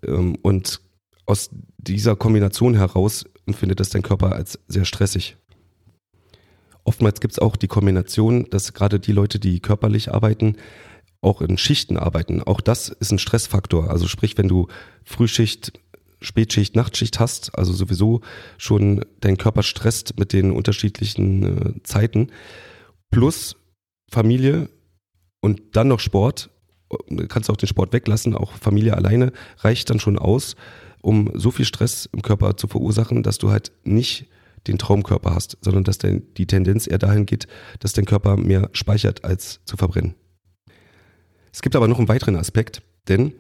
Ähm, 0.07 0.37
und 0.43 0.81
aus 1.27 1.51
dieser 1.79 2.17
Kombination 2.17 2.75
heraus 2.75 3.25
empfindet 3.47 3.81
das 3.81 3.91
dein 3.91 4.03
Körper 4.03 4.33
als 4.33 4.59
sehr 4.69 4.85
stressig. 4.85 5.37
Oftmals 6.85 7.21
gibt 7.21 7.33
es 7.33 7.39
auch 7.41 7.57
die 7.57 7.67
Kombination, 7.67 8.47
dass 8.51 8.73
gerade 8.73 9.01
die 9.01 9.13
Leute, 9.13 9.41
die 9.41 9.59
körperlich 9.59 10.13
arbeiten, 10.13 10.57
auch 11.21 11.43
in 11.43 11.59
Schichten 11.59 11.97
arbeiten. 11.97 12.43
Auch 12.43 12.61
das 12.61 12.89
ist 12.89 13.11
ein 13.11 13.19
Stressfaktor. 13.19 13.91
Also 13.91 14.07
sprich, 14.07 14.39
wenn 14.39 14.47
du 14.47 14.69
Frühschicht, 15.05 15.73
Spätschicht, 16.21 16.77
Nachtschicht 16.77 17.19
hast, 17.19 17.59
also 17.59 17.73
sowieso 17.73 18.21
schon 18.57 19.05
dein 19.21 19.37
Körper 19.37 19.65
stresst 19.65 20.19
mit 20.19 20.33
den 20.33 20.53
unterschiedlichen 20.53 21.43
äh, 21.43 21.83
Zeiten, 21.83 22.29
plus 23.11 23.57
Familie 24.11 24.69
und 25.41 25.77
dann 25.77 25.89
noch 25.89 26.01
Sport, 26.01 26.51
du 27.09 27.27
kannst 27.27 27.51
auch 27.51 27.57
den 27.57 27.69
Sport 27.69 27.93
weglassen, 27.93 28.35
auch 28.35 28.53
Familie 28.53 28.95
alleine 28.97 29.33
reicht 29.59 29.91
dann 29.91 30.01
schon 30.01 30.19
aus, 30.19 30.57
um 31.03 31.31
so 31.35 31.51
viel 31.51 31.65
Stress 31.65 32.09
im 32.13 32.23
Körper 32.23 32.57
zu 32.57 32.67
verursachen, 32.69 33.23
dass 33.23 33.39
du 33.39 33.51
halt 33.51 33.73
nicht 33.85 34.27
den 34.67 34.79
Traumkörper 34.79 35.35
hast, 35.35 35.59
sondern 35.61 35.85
dass 35.85 35.99
dein, 35.99 36.23
die 36.35 36.47
Tendenz 36.47 36.87
eher 36.87 36.99
dahin 36.99 37.27
geht, 37.27 37.47
dass 37.81 37.93
dein 37.93 38.05
Körper 38.05 38.37
mehr 38.37 38.71
speichert 38.73 39.25
als 39.25 39.61
zu 39.65 39.77
verbrennen. 39.77 40.15
Es 41.53 41.63
gibt 41.63 41.77
aber 41.77 41.89
noch 41.89 41.99
einen 41.99 42.09
weiteren 42.09 42.37
Aspekt, 42.37 42.83
denn 43.09 43.33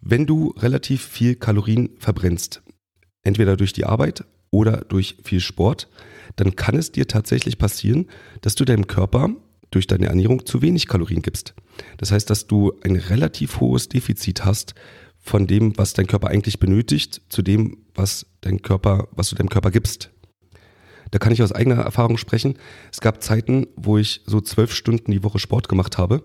wenn 0.00 0.26
du 0.26 0.54
relativ 0.58 1.04
viel 1.04 1.36
Kalorien 1.36 1.90
verbrennst, 1.98 2.62
entweder 3.22 3.56
durch 3.56 3.72
die 3.72 3.84
Arbeit 3.84 4.24
oder 4.52 4.84
durch 4.88 5.16
viel 5.24 5.40
Sport, 5.40 5.88
dann 6.36 6.54
kann 6.54 6.76
es 6.76 6.92
dir 6.92 7.08
tatsächlich 7.08 7.58
passieren, 7.58 8.06
dass 8.42 8.54
du 8.54 8.64
deinem 8.64 8.86
Körper 8.86 9.30
durch 9.72 9.88
deine 9.88 10.06
Ernährung 10.06 10.46
zu 10.46 10.62
wenig 10.62 10.86
Kalorien 10.86 11.22
gibst. 11.22 11.54
Das 11.96 12.12
heißt, 12.12 12.30
dass 12.30 12.46
du 12.46 12.72
ein 12.84 12.94
relativ 12.94 13.58
hohes 13.58 13.88
Defizit 13.88 14.44
hast 14.44 14.74
von 15.18 15.46
dem, 15.46 15.76
was 15.76 15.94
dein 15.94 16.06
Körper 16.06 16.28
eigentlich 16.28 16.60
benötigt, 16.60 17.22
zu 17.28 17.42
dem, 17.42 17.78
was 17.94 18.26
dein 18.42 18.62
Körper, 18.62 19.08
was 19.12 19.30
du 19.30 19.36
deinem 19.36 19.48
Körper 19.48 19.70
gibst. 19.70 20.10
Da 21.10 21.18
kann 21.18 21.32
ich 21.32 21.42
aus 21.42 21.52
eigener 21.52 21.76
Erfahrung 21.76 22.16
sprechen. 22.16 22.58
Es 22.90 23.00
gab 23.00 23.22
Zeiten, 23.22 23.66
wo 23.76 23.98
ich 23.98 24.22
so 24.26 24.40
zwölf 24.40 24.74
Stunden 24.74 25.12
die 25.12 25.22
Woche 25.22 25.38
Sport 25.38 25.68
gemacht 25.68 25.98
habe 25.98 26.24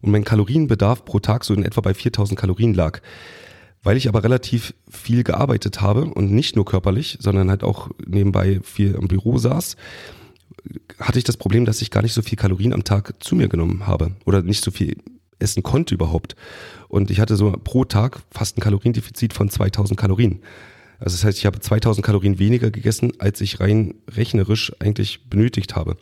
und 0.00 0.10
mein 0.10 0.24
Kalorienbedarf 0.24 1.04
pro 1.04 1.20
Tag 1.20 1.44
so 1.44 1.54
in 1.54 1.64
etwa 1.64 1.80
bei 1.80 1.94
4000 1.94 2.38
Kalorien 2.38 2.74
lag. 2.74 3.00
Weil 3.82 3.96
ich 3.96 4.08
aber 4.08 4.24
relativ 4.24 4.74
viel 4.90 5.22
gearbeitet 5.22 5.80
habe 5.80 6.06
und 6.06 6.32
nicht 6.32 6.56
nur 6.56 6.64
körperlich, 6.64 7.18
sondern 7.20 7.50
halt 7.50 7.62
auch 7.62 7.90
nebenbei 8.04 8.60
viel 8.62 8.94
im 8.94 9.08
Büro 9.08 9.38
saß, 9.38 9.76
hatte 10.98 11.18
ich 11.18 11.24
das 11.24 11.36
Problem, 11.36 11.64
dass 11.64 11.82
ich 11.82 11.90
gar 11.90 12.02
nicht 12.02 12.14
so 12.14 12.22
viel 12.22 12.36
Kalorien 12.36 12.72
am 12.72 12.84
Tag 12.84 13.14
zu 13.22 13.36
mir 13.36 13.48
genommen 13.48 13.86
habe 13.86 14.16
oder 14.24 14.42
nicht 14.42 14.64
so 14.64 14.70
viel 14.70 14.96
essen 15.38 15.62
konnte 15.62 15.94
überhaupt. 15.94 16.34
Und 16.88 17.10
ich 17.10 17.20
hatte 17.20 17.36
so 17.36 17.52
pro 17.52 17.84
Tag 17.84 18.22
fast 18.30 18.56
ein 18.56 18.62
Kaloriendefizit 18.62 19.32
von 19.32 19.50
2000 19.50 19.98
Kalorien. 19.98 20.40
Also 20.98 21.14
das 21.14 21.24
heißt, 21.24 21.38
ich 21.38 21.46
habe 21.46 21.60
2000 21.60 22.04
Kalorien 22.04 22.38
weniger 22.38 22.70
gegessen, 22.70 23.12
als 23.18 23.40
ich 23.40 23.60
rein 23.60 23.94
rechnerisch 24.08 24.72
eigentlich 24.80 25.28
benötigt 25.28 25.76
habe. 25.76 25.96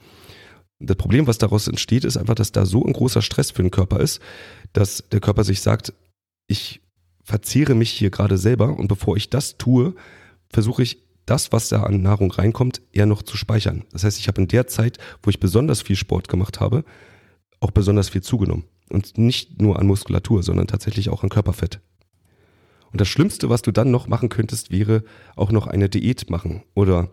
Das 0.78 0.96
Problem, 0.96 1.26
was 1.26 1.38
daraus 1.38 1.68
entsteht, 1.68 2.04
ist 2.04 2.16
einfach, 2.16 2.34
dass 2.34 2.52
da 2.52 2.66
so 2.66 2.84
ein 2.84 2.92
großer 2.92 3.22
Stress 3.22 3.50
für 3.50 3.62
den 3.62 3.70
Körper 3.70 4.00
ist, 4.00 4.20
dass 4.72 5.04
der 5.10 5.20
Körper 5.20 5.44
sich 5.44 5.60
sagt, 5.60 5.92
ich 6.46 6.80
verzehre 7.24 7.74
mich 7.74 7.90
hier 7.90 8.10
gerade 8.10 8.38
selber 8.38 8.78
und 8.78 8.88
bevor 8.88 9.16
ich 9.16 9.30
das 9.30 9.56
tue, 9.56 9.94
versuche 10.50 10.82
ich 10.82 11.02
das, 11.26 11.52
was 11.52 11.70
da 11.70 11.82
an 11.82 12.02
Nahrung 12.02 12.30
reinkommt, 12.30 12.82
eher 12.92 13.06
noch 13.06 13.22
zu 13.22 13.36
speichern. 13.36 13.84
Das 13.92 14.04
heißt, 14.04 14.18
ich 14.18 14.28
habe 14.28 14.42
in 14.42 14.48
der 14.48 14.66
Zeit, 14.66 14.98
wo 15.22 15.30
ich 15.30 15.40
besonders 15.40 15.80
viel 15.82 15.96
Sport 15.96 16.28
gemacht 16.28 16.60
habe, 16.60 16.84
auch 17.60 17.70
besonders 17.70 18.10
viel 18.10 18.22
zugenommen. 18.22 18.64
Und 18.90 19.16
nicht 19.16 19.62
nur 19.62 19.78
an 19.78 19.86
Muskulatur, 19.86 20.42
sondern 20.42 20.66
tatsächlich 20.66 21.08
auch 21.08 21.22
an 21.22 21.30
Körperfett. 21.30 21.80
Und 22.92 23.00
das 23.00 23.08
Schlimmste, 23.08 23.48
was 23.48 23.62
du 23.62 23.72
dann 23.72 23.90
noch 23.90 24.06
machen 24.06 24.28
könntest, 24.28 24.70
wäre 24.70 25.02
auch 25.34 25.50
noch 25.50 25.66
eine 25.66 25.88
Diät 25.88 26.28
machen 26.30 26.62
oder 26.74 27.10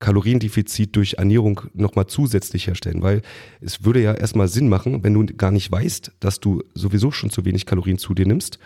Kaloriendefizit 0.00 0.94
durch 0.94 1.14
Ernährung 1.14 1.62
nochmal 1.74 2.06
zusätzlich 2.06 2.68
herstellen, 2.68 3.02
weil 3.02 3.22
es 3.60 3.84
würde 3.84 4.00
ja 4.00 4.14
erstmal 4.14 4.46
Sinn 4.46 4.68
machen, 4.68 5.02
wenn 5.02 5.14
du 5.14 5.26
gar 5.34 5.50
nicht 5.50 5.70
weißt, 5.72 6.12
dass 6.20 6.38
du 6.38 6.62
sowieso 6.74 7.10
schon 7.10 7.30
zu 7.30 7.44
wenig 7.44 7.66
Kalorien 7.66 7.98
zu 7.98 8.14
dir 8.14 8.24
nimmst, 8.24 8.60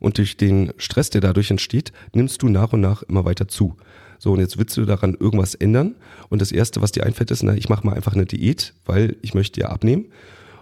und 0.00 0.18
durch 0.18 0.36
den 0.36 0.72
Stress, 0.78 1.10
der 1.10 1.20
dadurch 1.20 1.50
entsteht, 1.50 1.92
nimmst 2.12 2.42
du 2.42 2.48
nach 2.48 2.72
und 2.72 2.80
nach 2.80 3.02
immer 3.02 3.24
weiter 3.24 3.46
zu. 3.46 3.76
So, 4.18 4.32
und 4.32 4.40
jetzt 4.40 4.58
willst 4.58 4.76
du 4.76 4.84
daran 4.84 5.14
irgendwas 5.18 5.54
ändern. 5.54 5.94
Und 6.28 6.42
das 6.42 6.52
Erste, 6.52 6.82
was 6.82 6.92
dir 6.92 7.04
einfällt, 7.04 7.30
ist, 7.30 7.42
na, 7.42 7.54
ich 7.54 7.68
mache 7.68 7.86
mal 7.86 7.94
einfach 7.94 8.14
eine 8.14 8.26
Diät, 8.26 8.74
weil 8.84 9.16
ich 9.22 9.34
möchte 9.34 9.60
ja 9.60 9.68
abnehmen. 9.68 10.06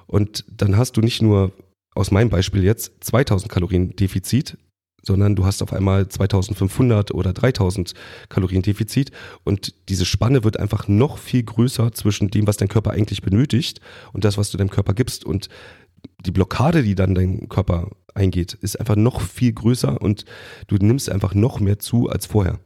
Und 0.07 0.45
dann 0.49 0.76
hast 0.76 0.97
du 0.97 1.00
nicht 1.00 1.23
nur 1.23 1.52
aus 1.95 2.11
meinem 2.11 2.30
Beispiel 2.30 2.62
jetzt 2.62 2.92
2000 3.00 3.50
Kalorien 3.50 3.97
Defizit, 3.97 4.57
sondern 5.02 5.35
du 5.35 5.45
hast 5.45 5.62
auf 5.62 5.73
einmal 5.73 6.09
2500 6.09 7.12
oder 7.12 7.33
3000 7.33 7.95
Kalorien 8.28 8.62
Defizit 8.62 9.11
und 9.45 9.75
diese 9.88 10.04
Spanne 10.04 10.45
wird 10.45 10.59
einfach 10.59 10.88
noch 10.88 11.18
viel 11.18 11.42
größer 11.42 11.92
zwischen 11.92 12.30
dem, 12.30 12.47
was 12.47 12.57
dein 12.57 12.68
Körper 12.68 12.90
eigentlich 12.90 13.23
benötigt 13.23 13.80
und 14.12 14.25
das, 14.25 14.38
was 14.38 14.50
du 14.50 14.59
deinem 14.59 14.71
Körper 14.71 14.95
gibst 14.95 15.25
und 15.25 15.49
die 16.24 16.30
Blockade, 16.30 16.82
die 16.82 16.94
dann 16.94 17.14
dein 17.14 17.48
Körper 17.48 17.90
eingeht, 18.14 18.54
ist 18.54 18.78
einfach 18.78 18.96
noch 18.96 19.20
viel 19.20 19.52
größer 19.52 20.00
und 20.00 20.24
du 20.66 20.76
nimmst 20.76 21.10
einfach 21.10 21.34
noch 21.34 21.60
mehr 21.60 21.78
zu 21.78 22.08
als 22.08 22.26
vorher. 22.26 22.58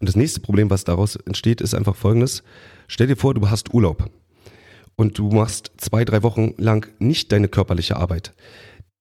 Und 0.00 0.08
das 0.08 0.16
nächste 0.16 0.40
Problem, 0.40 0.70
was 0.70 0.84
daraus 0.84 1.16
entsteht, 1.16 1.60
ist 1.60 1.74
einfach 1.74 1.94
folgendes. 1.94 2.42
Stell 2.88 3.06
dir 3.06 3.16
vor, 3.16 3.34
du 3.34 3.50
hast 3.50 3.74
Urlaub 3.74 4.10
und 4.96 5.18
du 5.18 5.28
machst 5.30 5.72
zwei, 5.76 6.04
drei 6.04 6.22
Wochen 6.22 6.54
lang 6.56 6.90
nicht 6.98 7.32
deine 7.32 7.48
körperliche 7.48 7.96
Arbeit. 7.96 8.34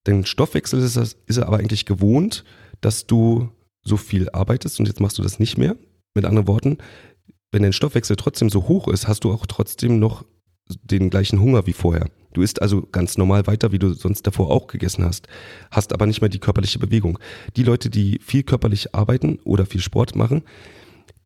Dein 0.04 0.26
Stoffwechsel 0.26 0.80
ist, 0.80 0.98
ist 0.98 1.38
er 1.38 1.48
aber 1.48 1.58
eigentlich 1.58 1.86
gewohnt, 1.86 2.44
dass 2.82 3.08
du 3.08 3.50
so 3.84 3.98
viel 3.98 4.30
arbeitest 4.32 4.80
und 4.80 4.88
jetzt 4.88 5.00
machst 5.00 5.18
du 5.18 5.22
das 5.22 5.40
nicht 5.40 5.58
mehr. 5.58 5.76
Mit 6.14 6.26
anderen 6.26 6.48
Worten, 6.48 6.78
wenn 7.52 7.64
dein 7.64 7.74
Stoffwechsel 7.74 8.16
trotzdem 8.16 8.50
so 8.50 8.68
hoch 8.68 8.88
ist, 8.88 9.08
hast 9.08 9.24
du 9.24 9.32
auch 9.32 9.46
trotzdem 9.46 10.00
noch 10.00 10.26
den 10.84 11.10
gleichen 11.10 11.40
Hunger 11.40 11.66
wie 11.68 11.74
vorher. 11.74 12.08
Du 12.34 12.42
isst 12.42 12.62
also 12.62 12.88
ganz 12.92 13.18
normal 13.18 13.48
weiter, 13.48 13.72
wie 13.72 13.80
du 13.80 13.94
sonst 13.94 14.28
davor 14.28 14.52
auch 14.52 14.68
gegessen 14.68 15.04
hast, 15.04 15.28
hast 15.72 15.94
aber 15.94 16.06
nicht 16.06 16.22
mehr 16.22 16.30
die 16.30 16.40
körperliche 16.40 16.80
Bewegung. 16.80 17.18
Die 17.56 17.64
Leute, 17.64 17.90
die 17.90 18.20
viel 18.24 18.44
körperlich 18.44 18.94
arbeiten 18.94 19.40
oder 19.44 19.66
viel 19.66 19.82
Sport 19.82 20.16
machen, 20.16 20.44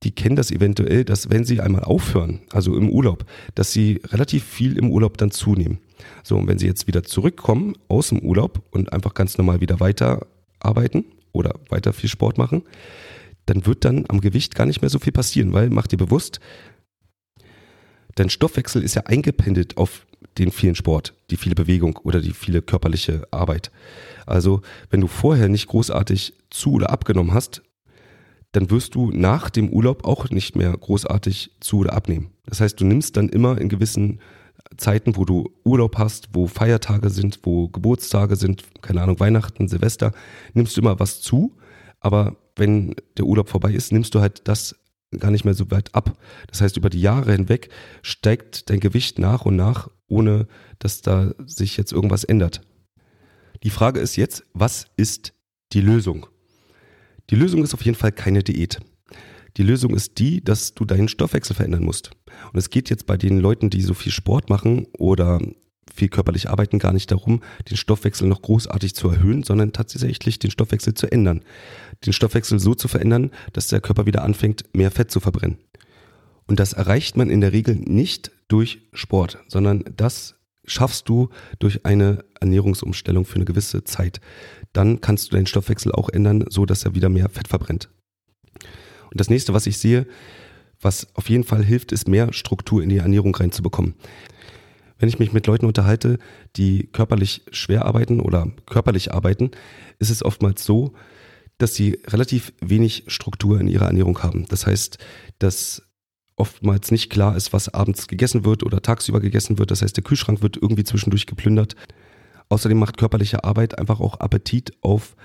die 0.03 0.11
kennen 0.11 0.35
das 0.35 0.51
eventuell, 0.51 1.05
dass 1.05 1.29
wenn 1.29 1.45
sie 1.45 1.61
einmal 1.61 1.83
aufhören, 1.83 2.41
also 2.51 2.75
im 2.75 2.89
Urlaub, 2.89 3.25
dass 3.55 3.71
sie 3.71 4.01
relativ 4.07 4.43
viel 4.43 4.77
im 4.77 4.91
Urlaub 4.91 5.17
dann 5.17 5.31
zunehmen. 5.31 5.79
So, 6.23 6.37
und 6.37 6.47
wenn 6.47 6.59
sie 6.59 6.67
jetzt 6.67 6.87
wieder 6.87 7.03
zurückkommen 7.03 7.75
aus 7.87 8.09
dem 8.09 8.19
Urlaub 8.19 8.63
und 8.71 8.91
einfach 8.91 9.13
ganz 9.13 9.37
normal 9.37 9.61
wieder 9.61 9.79
weiter 9.79 10.27
arbeiten 10.59 11.05
oder 11.31 11.55
weiter 11.69 11.93
viel 11.93 12.09
Sport 12.09 12.37
machen, 12.37 12.63
dann 13.45 13.65
wird 13.65 13.85
dann 13.85 14.05
am 14.07 14.21
Gewicht 14.21 14.55
gar 14.55 14.65
nicht 14.65 14.81
mehr 14.81 14.89
so 14.89 14.99
viel 14.99 15.13
passieren, 15.13 15.53
weil 15.53 15.69
mach 15.69 15.87
dir 15.87 15.97
bewusst, 15.97 16.39
dein 18.15 18.29
Stoffwechsel 18.29 18.83
ist 18.83 18.95
ja 18.95 19.03
eingependelt 19.03 19.77
auf 19.77 20.05
den 20.37 20.51
vielen 20.51 20.75
Sport, 20.75 21.13
die 21.29 21.37
viele 21.37 21.55
Bewegung 21.55 21.97
oder 22.03 22.21
die 22.21 22.33
viele 22.33 22.61
körperliche 22.61 23.27
Arbeit. 23.31 23.71
Also, 24.25 24.61
wenn 24.89 25.01
du 25.01 25.07
vorher 25.07 25.49
nicht 25.49 25.67
großartig 25.67 26.33
zu 26.49 26.73
oder 26.73 26.89
abgenommen 26.89 27.33
hast, 27.33 27.61
dann 28.51 28.69
wirst 28.69 28.95
du 28.95 29.11
nach 29.11 29.49
dem 29.49 29.69
Urlaub 29.69 30.05
auch 30.05 30.29
nicht 30.29 30.55
mehr 30.55 30.71
großartig 30.71 31.51
zu 31.59 31.79
oder 31.79 31.93
abnehmen. 31.93 32.31
Das 32.45 32.61
heißt, 32.61 32.79
du 32.79 32.85
nimmst 32.85 33.17
dann 33.17 33.29
immer 33.29 33.59
in 33.59 33.69
gewissen 33.69 34.19
Zeiten, 34.77 35.15
wo 35.15 35.25
du 35.25 35.51
Urlaub 35.63 35.97
hast, 35.97 36.29
wo 36.33 36.47
Feiertage 36.47 37.09
sind, 37.09 37.39
wo 37.43 37.67
Geburtstage 37.67 38.35
sind, 38.35 38.63
keine 38.81 39.01
Ahnung, 39.01 39.19
Weihnachten, 39.19 39.67
Silvester, 39.67 40.11
nimmst 40.53 40.77
du 40.77 40.81
immer 40.81 40.99
was 40.99 41.21
zu. 41.21 41.55
Aber 41.99 42.35
wenn 42.55 42.95
der 43.17 43.25
Urlaub 43.25 43.49
vorbei 43.49 43.73
ist, 43.73 43.91
nimmst 43.91 44.13
du 44.15 44.21
halt 44.21 44.47
das 44.47 44.75
gar 45.19 45.31
nicht 45.31 45.45
mehr 45.45 45.53
so 45.53 45.71
weit 45.71 45.93
ab. 45.95 46.17
Das 46.47 46.61
heißt, 46.61 46.77
über 46.77 46.89
die 46.89 47.01
Jahre 47.01 47.31
hinweg 47.31 47.69
steigt 48.01 48.69
dein 48.69 48.79
Gewicht 48.79 49.19
nach 49.19 49.45
und 49.45 49.55
nach, 49.55 49.89
ohne 50.07 50.47
dass 50.79 51.01
da 51.01 51.33
sich 51.45 51.77
jetzt 51.77 51.91
irgendwas 51.91 52.23
ändert. 52.23 52.61
Die 53.63 53.69
Frage 53.69 53.99
ist 53.99 54.15
jetzt, 54.15 54.43
was 54.53 54.87
ist 54.97 55.33
die 55.71 55.81
Lösung? 55.81 56.27
Die 57.29 57.35
Lösung 57.35 57.63
ist 57.63 57.73
auf 57.73 57.83
jeden 57.83 57.97
Fall 57.97 58.11
keine 58.11 58.43
Diät. 58.43 58.79
Die 59.57 59.63
Lösung 59.63 59.95
ist 59.95 60.17
die, 60.19 60.43
dass 60.43 60.73
du 60.73 60.83
deinen 60.83 61.07
Stoffwechsel 61.07 61.55
verändern 61.55 61.83
musst. 61.83 62.11
Und 62.51 62.59
es 62.59 62.69
geht 62.69 62.89
jetzt 62.89 63.05
bei 63.05 63.17
den 63.17 63.39
Leuten, 63.39 63.69
die 63.69 63.81
so 63.81 63.93
viel 63.93 64.11
Sport 64.11 64.49
machen 64.49 64.87
oder 64.97 65.39
viel 65.93 66.09
körperlich 66.09 66.49
arbeiten, 66.49 66.79
gar 66.79 66.91
nicht 66.91 67.11
darum, 67.11 67.41
den 67.69 67.77
Stoffwechsel 67.77 68.27
noch 68.27 68.41
großartig 68.41 68.95
zu 68.95 69.09
erhöhen, 69.09 69.43
sondern 69.43 69.73
tatsächlich 69.73 70.39
den 70.39 70.49
Stoffwechsel 70.49 70.95
zu 70.95 71.11
ändern. 71.11 71.43
Den 72.05 72.13
Stoffwechsel 72.13 72.59
so 72.59 72.75
zu 72.75 72.87
verändern, 72.87 73.31
dass 73.53 73.67
der 73.67 73.81
Körper 73.81 74.05
wieder 74.05 74.23
anfängt, 74.23 74.63
mehr 74.73 74.91
Fett 74.91 75.11
zu 75.11 75.19
verbrennen. 75.19 75.57
Und 76.45 76.59
das 76.59 76.73
erreicht 76.73 77.15
man 77.15 77.29
in 77.29 77.41
der 77.41 77.53
Regel 77.53 77.75
nicht 77.75 78.31
durch 78.47 78.81
Sport, 78.93 79.39
sondern 79.47 79.83
das 79.95 80.35
schaffst 80.65 81.09
du 81.09 81.29
durch 81.59 81.85
eine 81.85 82.23
Ernährungsumstellung 82.39 83.25
für 83.25 83.35
eine 83.35 83.45
gewisse 83.45 83.83
Zeit. 83.83 84.21
Dann 84.71 85.01
kannst 85.01 85.27
du 85.27 85.35
deinen 85.35 85.45
Stoffwechsel 85.45 85.91
auch 85.91 86.09
ändern, 86.09 86.45
so 86.49 86.65
dass 86.65 86.83
er 86.83 86.95
wieder 86.95 87.09
mehr 87.09 87.29
Fett 87.29 87.47
verbrennt. 87.47 87.89
Und 89.09 89.19
das 89.19 89.29
nächste, 89.29 89.53
was 89.53 89.67
ich 89.67 89.77
sehe, 89.77 90.07
was 90.81 91.07
auf 91.15 91.29
jeden 91.29 91.43
Fall 91.43 91.63
hilft, 91.63 91.91
ist 91.91 92.07
mehr 92.07 92.33
Struktur 92.33 92.81
in 92.81 92.89
die 92.89 92.97
Ernährung 92.97 93.35
reinzubekommen. 93.35 93.95
Wenn 94.99 95.09
ich 95.09 95.19
mich 95.19 95.33
mit 95.33 95.47
Leuten 95.47 95.65
unterhalte, 95.65 96.17
die 96.55 96.87
körperlich 96.91 97.43
schwer 97.51 97.85
arbeiten 97.85 98.19
oder 98.19 98.51
körperlich 98.65 99.13
arbeiten, 99.13 99.51
ist 99.99 100.09
es 100.09 100.23
oftmals 100.23 100.63
so, 100.63 100.93
dass 101.63 101.75
sie 101.75 101.99
relativ 102.07 102.53
wenig 102.59 103.05
Struktur 103.07 103.59
in 103.59 103.67
ihrer 103.67 103.87
Ernährung 103.87 104.21
haben. 104.21 104.45
Das 104.49 104.67
heißt, 104.67 104.97
dass 105.39 105.81
oftmals 106.35 106.91
nicht 106.91 107.09
klar 107.09 107.37
ist, 107.37 107.53
was 107.53 107.73
abends 107.73 108.07
gegessen 108.07 108.43
wird 108.43 108.63
oder 108.63 108.81
tagsüber 108.81 109.21
gegessen 109.21 109.57
wird. 109.57 109.71
Das 109.71 109.81
heißt, 109.81 109.95
der 109.95 110.03
Kühlschrank 110.03 110.41
wird 110.41 110.57
irgendwie 110.57 110.83
zwischendurch 110.83 111.25
geplündert. 111.25 111.75
Außerdem 112.49 112.77
macht 112.77 112.97
körperliche 112.97 113.45
Arbeit 113.45 113.79
einfach 113.79 114.01
auch 114.01 114.19
Appetit 114.19 114.73
auf 114.81 115.15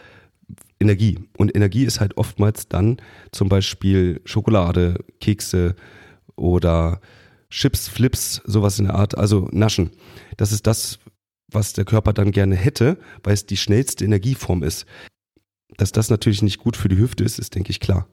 Energie. 0.81 1.19
Und 1.37 1.55
Energie 1.57 1.85
ist 1.85 1.99
halt 1.99 2.17
oftmals 2.17 2.69
dann 2.69 2.99
zum 3.33 3.49
Beispiel 3.49 4.21
Schokolade, 4.25 5.05
Kekse 5.21 5.75
oder 6.37 7.01
Chips, 7.51 7.89
Flips, 7.89 8.43
sowas 8.45 8.79
in 8.79 8.85
der 8.85 8.95
Art, 8.95 9.19
also 9.19 9.49
Naschen. 9.51 9.91
Das 10.37 10.53
ist 10.53 10.67
das, 10.67 11.01
was 11.51 11.73
der 11.73 11.85
Körper 11.85 12.13
dann 12.13 12.31
gerne 12.31 12.55
hätte, 12.55 12.99
weil 13.25 13.35
es 13.35 13.47
die 13.47 13.57
schnellste 13.57 14.05
Energieform 14.05 14.63
ist. 14.63 14.87
Dass 15.79 15.93
das 15.93 16.11
natürlich 16.11 16.43
nicht 16.43 16.59
gut 16.59 16.77
für 16.77 16.89
die 16.89 16.99
Hüfte 16.99 17.25
ist, 17.25 17.39
ist, 17.39 17.55
denke 17.55 17.71
ich, 17.71 17.81
klar. 17.81 18.07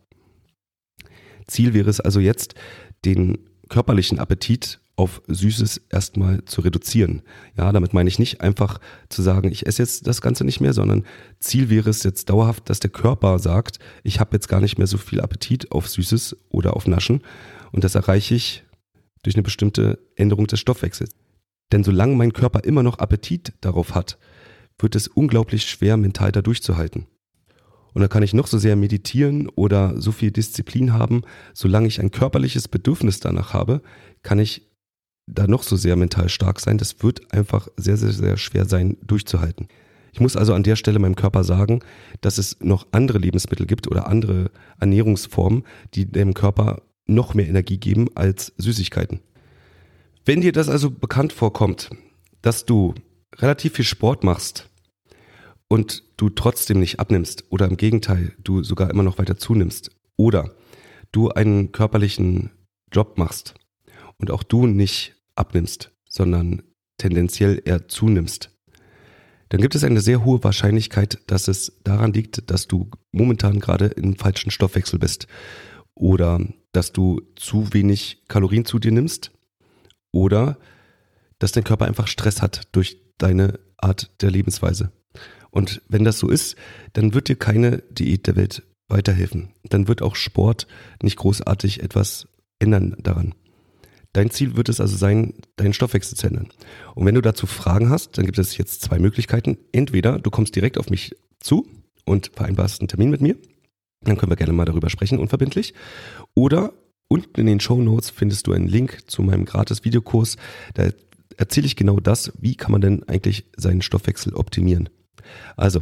Ziel 1.47 1.73
wäre 1.73 1.89
es 1.89 1.99
also 1.99 2.21
jetzt, 2.21 2.55
den 3.03 3.37
körperlichen 3.67 4.19
Appetit 4.19 4.79
auf 4.95 5.21
Süßes 5.27 5.81
erstmal 5.89 6.45
zu 6.45 6.61
reduzieren. 6.61 7.21
Ja, 7.57 7.71
damit 7.73 7.93
meine 7.93 8.07
ich 8.07 8.17
nicht 8.17 8.39
einfach 8.39 8.79
zu 9.09 9.21
sagen, 9.21 9.51
ich 9.51 9.65
esse 9.65 9.81
jetzt 9.81 10.07
das 10.07 10.21
Ganze 10.21 10.45
nicht 10.45 10.61
mehr, 10.61 10.73
sondern 10.73 11.03
Ziel 11.39 11.69
wäre 11.69 11.89
es 11.89 12.03
jetzt 12.03 12.29
dauerhaft, 12.29 12.69
dass 12.69 12.79
der 12.79 12.91
Körper 12.91 13.39
sagt, 13.39 13.79
ich 14.03 14.19
habe 14.19 14.35
jetzt 14.35 14.47
gar 14.47 14.61
nicht 14.61 14.77
mehr 14.77 14.87
so 14.87 14.97
viel 14.97 15.19
Appetit 15.19 15.71
auf 15.71 15.89
Süßes 15.89 16.37
oder 16.49 16.75
auf 16.75 16.87
Naschen 16.87 17.21
und 17.73 17.83
das 17.83 17.95
erreiche 17.95 18.35
ich 18.35 18.63
durch 19.23 19.35
eine 19.35 19.43
bestimmte 19.43 19.99
Änderung 20.15 20.47
des 20.47 20.59
Stoffwechsels. 20.59 21.11
Denn 21.71 21.83
solange 21.83 22.15
mein 22.15 22.31
Körper 22.31 22.63
immer 22.63 22.83
noch 22.83 22.99
Appetit 22.99 23.53
darauf 23.59 23.95
hat, 23.95 24.17
wird 24.79 24.95
es 24.95 25.07
unglaublich 25.07 25.65
schwer, 25.65 25.97
mental 25.97 26.31
da 26.31 26.41
durchzuhalten. 26.41 27.07
Und 27.95 28.01
da 28.01 28.09
kann 28.09 28.23
ich 28.23 28.33
noch 28.33 28.47
so 28.47 28.57
sehr 28.57 28.75
meditieren 28.75 29.47
oder 29.47 29.99
so 29.99 30.11
viel 30.11 30.29
Disziplin 30.29 30.91
haben, 30.91 31.21
solange 31.53 31.87
ich 31.87 32.01
ein 32.01 32.11
körperliches 32.11 32.67
Bedürfnis 32.67 33.21
danach 33.21 33.53
habe, 33.53 33.81
kann 34.21 34.37
ich 34.37 34.69
da 35.27 35.47
noch 35.47 35.63
so 35.63 35.77
sehr 35.77 35.95
mental 35.95 36.27
stark 36.27 36.59
sein. 36.59 36.77
Das 36.77 37.01
wird 37.01 37.33
einfach 37.33 37.69
sehr, 37.77 37.95
sehr, 37.95 38.11
sehr 38.11 38.35
schwer 38.35 38.65
sein, 38.65 38.97
durchzuhalten. 39.01 39.69
Ich 40.11 40.19
muss 40.19 40.35
also 40.35 40.53
an 40.53 40.63
der 40.63 40.75
Stelle 40.75 40.99
meinem 40.99 41.15
Körper 41.15 41.45
sagen, 41.45 41.79
dass 42.19 42.37
es 42.37 42.57
noch 42.59 42.85
andere 42.91 43.17
Lebensmittel 43.17 43.65
gibt 43.65 43.87
oder 43.87 44.07
andere 44.07 44.51
Ernährungsformen, 44.77 45.63
die 45.93 46.05
dem 46.05 46.33
Körper 46.33 46.81
noch 47.07 47.33
mehr 47.33 47.47
Energie 47.47 47.77
geben 47.77 48.09
als 48.13 48.51
Süßigkeiten. 48.57 49.21
Wenn 50.25 50.41
dir 50.41 50.51
das 50.51 50.67
also 50.67 50.91
bekannt 50.91 51.31
vorkommt, 51.31 51.91
dass 52.41 52.65
du 52.65 52.93
relativ 53.37 53.73
viel 53.73 53.85
Sport 53.85 54.25
machst, 54.25 54.69
und 55.67 56.03
du 56.17 56.29
trotzdem 56.29 56.79
nicht 56.79 56.99
abnimmst 56.99 57.45
oder 57.49 57.67
im 57.67 57.77
Gegenteil, 57.77 58.33
du 58.43 58.63
sogar 58.63 58.89
immer 58.89 59.03
noch 59.03 59.17
weiter 59.17 59.37
zunimmst 59.37 59.91
oder 60.17 60.51
du 61.11 61.29
einen 61.29 61.71
körperlichen 61.71 62.51
Job 62.91 63.17
machst 63.17 63.55
und 64.17 64.31
auch 64.31 64.43
du 64.43 64.67
nicht 64.67 65.15
abnimmst, 65.35 65.91
sondern 66.07 66.63
tendenziell 66.97 67.61
eher 67.65 67.87
zunimmst, 67.87 68.51
dann 69.49 69.61
gibt 69.61 69.75
es 69.75 69.83
eine 69.83 70.01
sehr 70.01 70.25
hohe 70.25 70.43
Wahrscheinlichkeit, 70.43 71.19
dass 71.27 71.47
es 71.47 71.79
daran 71.83 72.13
liegt, 72.13 72.49
dass 72.49 72.67
du 72.67 72.89
momentan 73.11 73.59
gerade 73.59 73.87
im 73.87 74.15
falschen 74.15 74.51
Stoffwechsel 74.51 74.99
bist 74.99 75.27
oder 75.93 76.39
dass 76.71 76.91
du 76.91 77.21
zu 77.35 77.73
wenig 77.73 78.23
Kalorien 78.27 78.65
zu 78.65 78.79
dir 78.79 78.91
nimmst 78.91 79.31
oder 80.11 80.57
dass 81.39 81.51
dein 81.51 81.63
Körper 81.63 81.85
einfach 81.85 82.07
Stress 82.07 82.41
hat 82.41 82.67
durch 82.71 82.97
deine 83.17 83.59
Art 83.77 84.11
der 84.21 84.31
Lebensweise. 84.31 84.91
Und 85.51 85.81
wenn 85.87 86.03
das 86.03 86.19
so 86.19 86.29
ist, 86.29 86.55
dann 86.93 87.13
wird 87.13 87.29
dir 87.29 87.37
keine 87.37 87.83
Diät 87.89 88.27
der 88.27 88.35
Welt 88.35 88.63
weiterhelfen. 88.87 89.53
Dann 89.63 89.87
wird 89.87 90.01
auch 90.01 90.15
Sport 90.15 90.67
nicht 91.01 91.17
großartig 91.17 91.81
etwas 91.81 92.27
ändern 92.59 92.95
daran. 93.01 93.33
Dein 94.13 94.31
Ziel 94.31 94.55
wird 94.55 94.69
es 94.69 94.79
also 94.79 94.95
sein, 94.95 95.33
deinen 95.57 95.73
Stoffwechsel 95.73 96.17
zu 96.17 96.27
ändern. 96.27 96.49
Und 96.93 97.05
wenn 97.05 97.15
du 97.15 97.21
dazu 97.21 97.47
Fragen 97.47 97.89
hast, 97.89 98.17
dann 98.17 98.25
gibt 98.25 98.37
es 98.37 98.57
jetzt 98.57 98.81
zwei 98.81 98.97
Möglichkeiten. 98.97 99.57
Entweder 99.73 100.19
du 100.19 100.29
kommst 100.29 100.55
direkt 100.55 100.77
auf 100.77 100.89
mich 100.89 101.15
zu 101.39 101.67
und 102.05 102.31
vereinbarst 102.33 102.79
einen 102.79 102.87
Termin 102.87 103.09
mit 103.09 103.21
mir. 103.21 103.35
Dann 104.01 104.17
können 104.17 104.31
wir 104.31 104.37
gerne 104.37 104.53
mal 104.53 104.65
darüber 104.65 104.89
sprechen, 104.89 105.19
unverbindlich. 105.19 105.73
Oder 106.33 106.71
unten 107.07 107.39
in 107.41 107.45
den 107.45 107.59
Show 107.59 107.81
Notes 107.81 108.09
findest 108.09 108.47
du 108.47 108.53
einen 108.53 108.67
Link 108.67 108.99
zu 109.07 109.21
meinem 109.21 109.45
gratis 109.45 109.83
Videokurs. 109.83 110.37
Da 110.75 110.89
erzähle 111.37 111.67
ich 111.67 111.75
genau 111.75 111.99
das, 111.99 112.31
wie 112.39 112.55
kann 112.55 112.71
man 112.71 112.81
denn 112.81 113.03
eigentlich 113.07 113.45
seinen 113.57 113.81
Stoffwechsel 113.81 114.33
optimieren. 114.33 114.89
Also, 115.55 115.81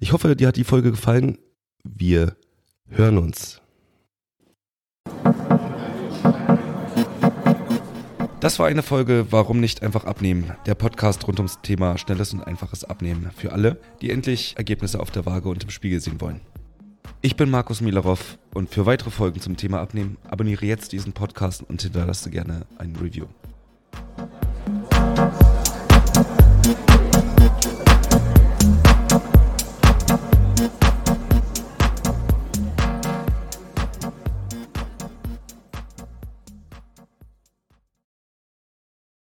ich 0.00 0.12
hoffe, 0.12 0.36
dir 0.36 0.48
hat 0.48 0.56
die 0.56 0.64
Folge 0.64 0.90
gefallen. 0.90 1.38
Wir 1.82 2.36
hören 2.88 3.18
uns. 3.18 3.60
Das 8.40 8.58
war 8.58 8.66
eine 8.66 8.82
Folge 8.82 9.28
Warum 9.30 9.58
nicht 9.58 9.82
einfach 9.82 10.04
abnehmen? 10.04 10.52
Der 10.66 10.74
Podcast 10.74 11.26
rund 11.26 11.38
ums 11.38 11.60
Thema 11.62 11.96
schnelles 11.96 12.34
und 12.34 12.42
einfaches 12.42 12.84
Abnehmen 12.84 13.30
für 13.34 13.52
alle, 13.52 13.80
die 14.02 14.10
endlich 14.10 14.54
Ergebnisse 14.58 15.00
auf 15.00 15.10
der 15.10 15.24
Waage 15.24 15.48
und 15.48 15.64
im 15.64 15.70
Spiegel 15.70 15.98
sehen 15.98 16.20
wollen. 16.20 16.42
Ich 17.22 17.36
bin 17.36 17.48
Markus 17.48 17.80
Milarov 17.80 18.36
und 18.52 18.68
für 18.68 18.84
weitere 18.84 19.10
Folgen 19.10 19.40
zum 19.40 19.56
Thema 19.56 19.80
Abnehmen 19.80 20.18
abonniere 20.28 20.66
jetzt 20.66 20.92
diesen 20.92 21.14
Podcast 21.14 21.62
und 21.62 21.80
hinterlasse 21.80 22.28
gerne 22.28 22.66
ein 22.76 22.94
Review. 22.96 23.28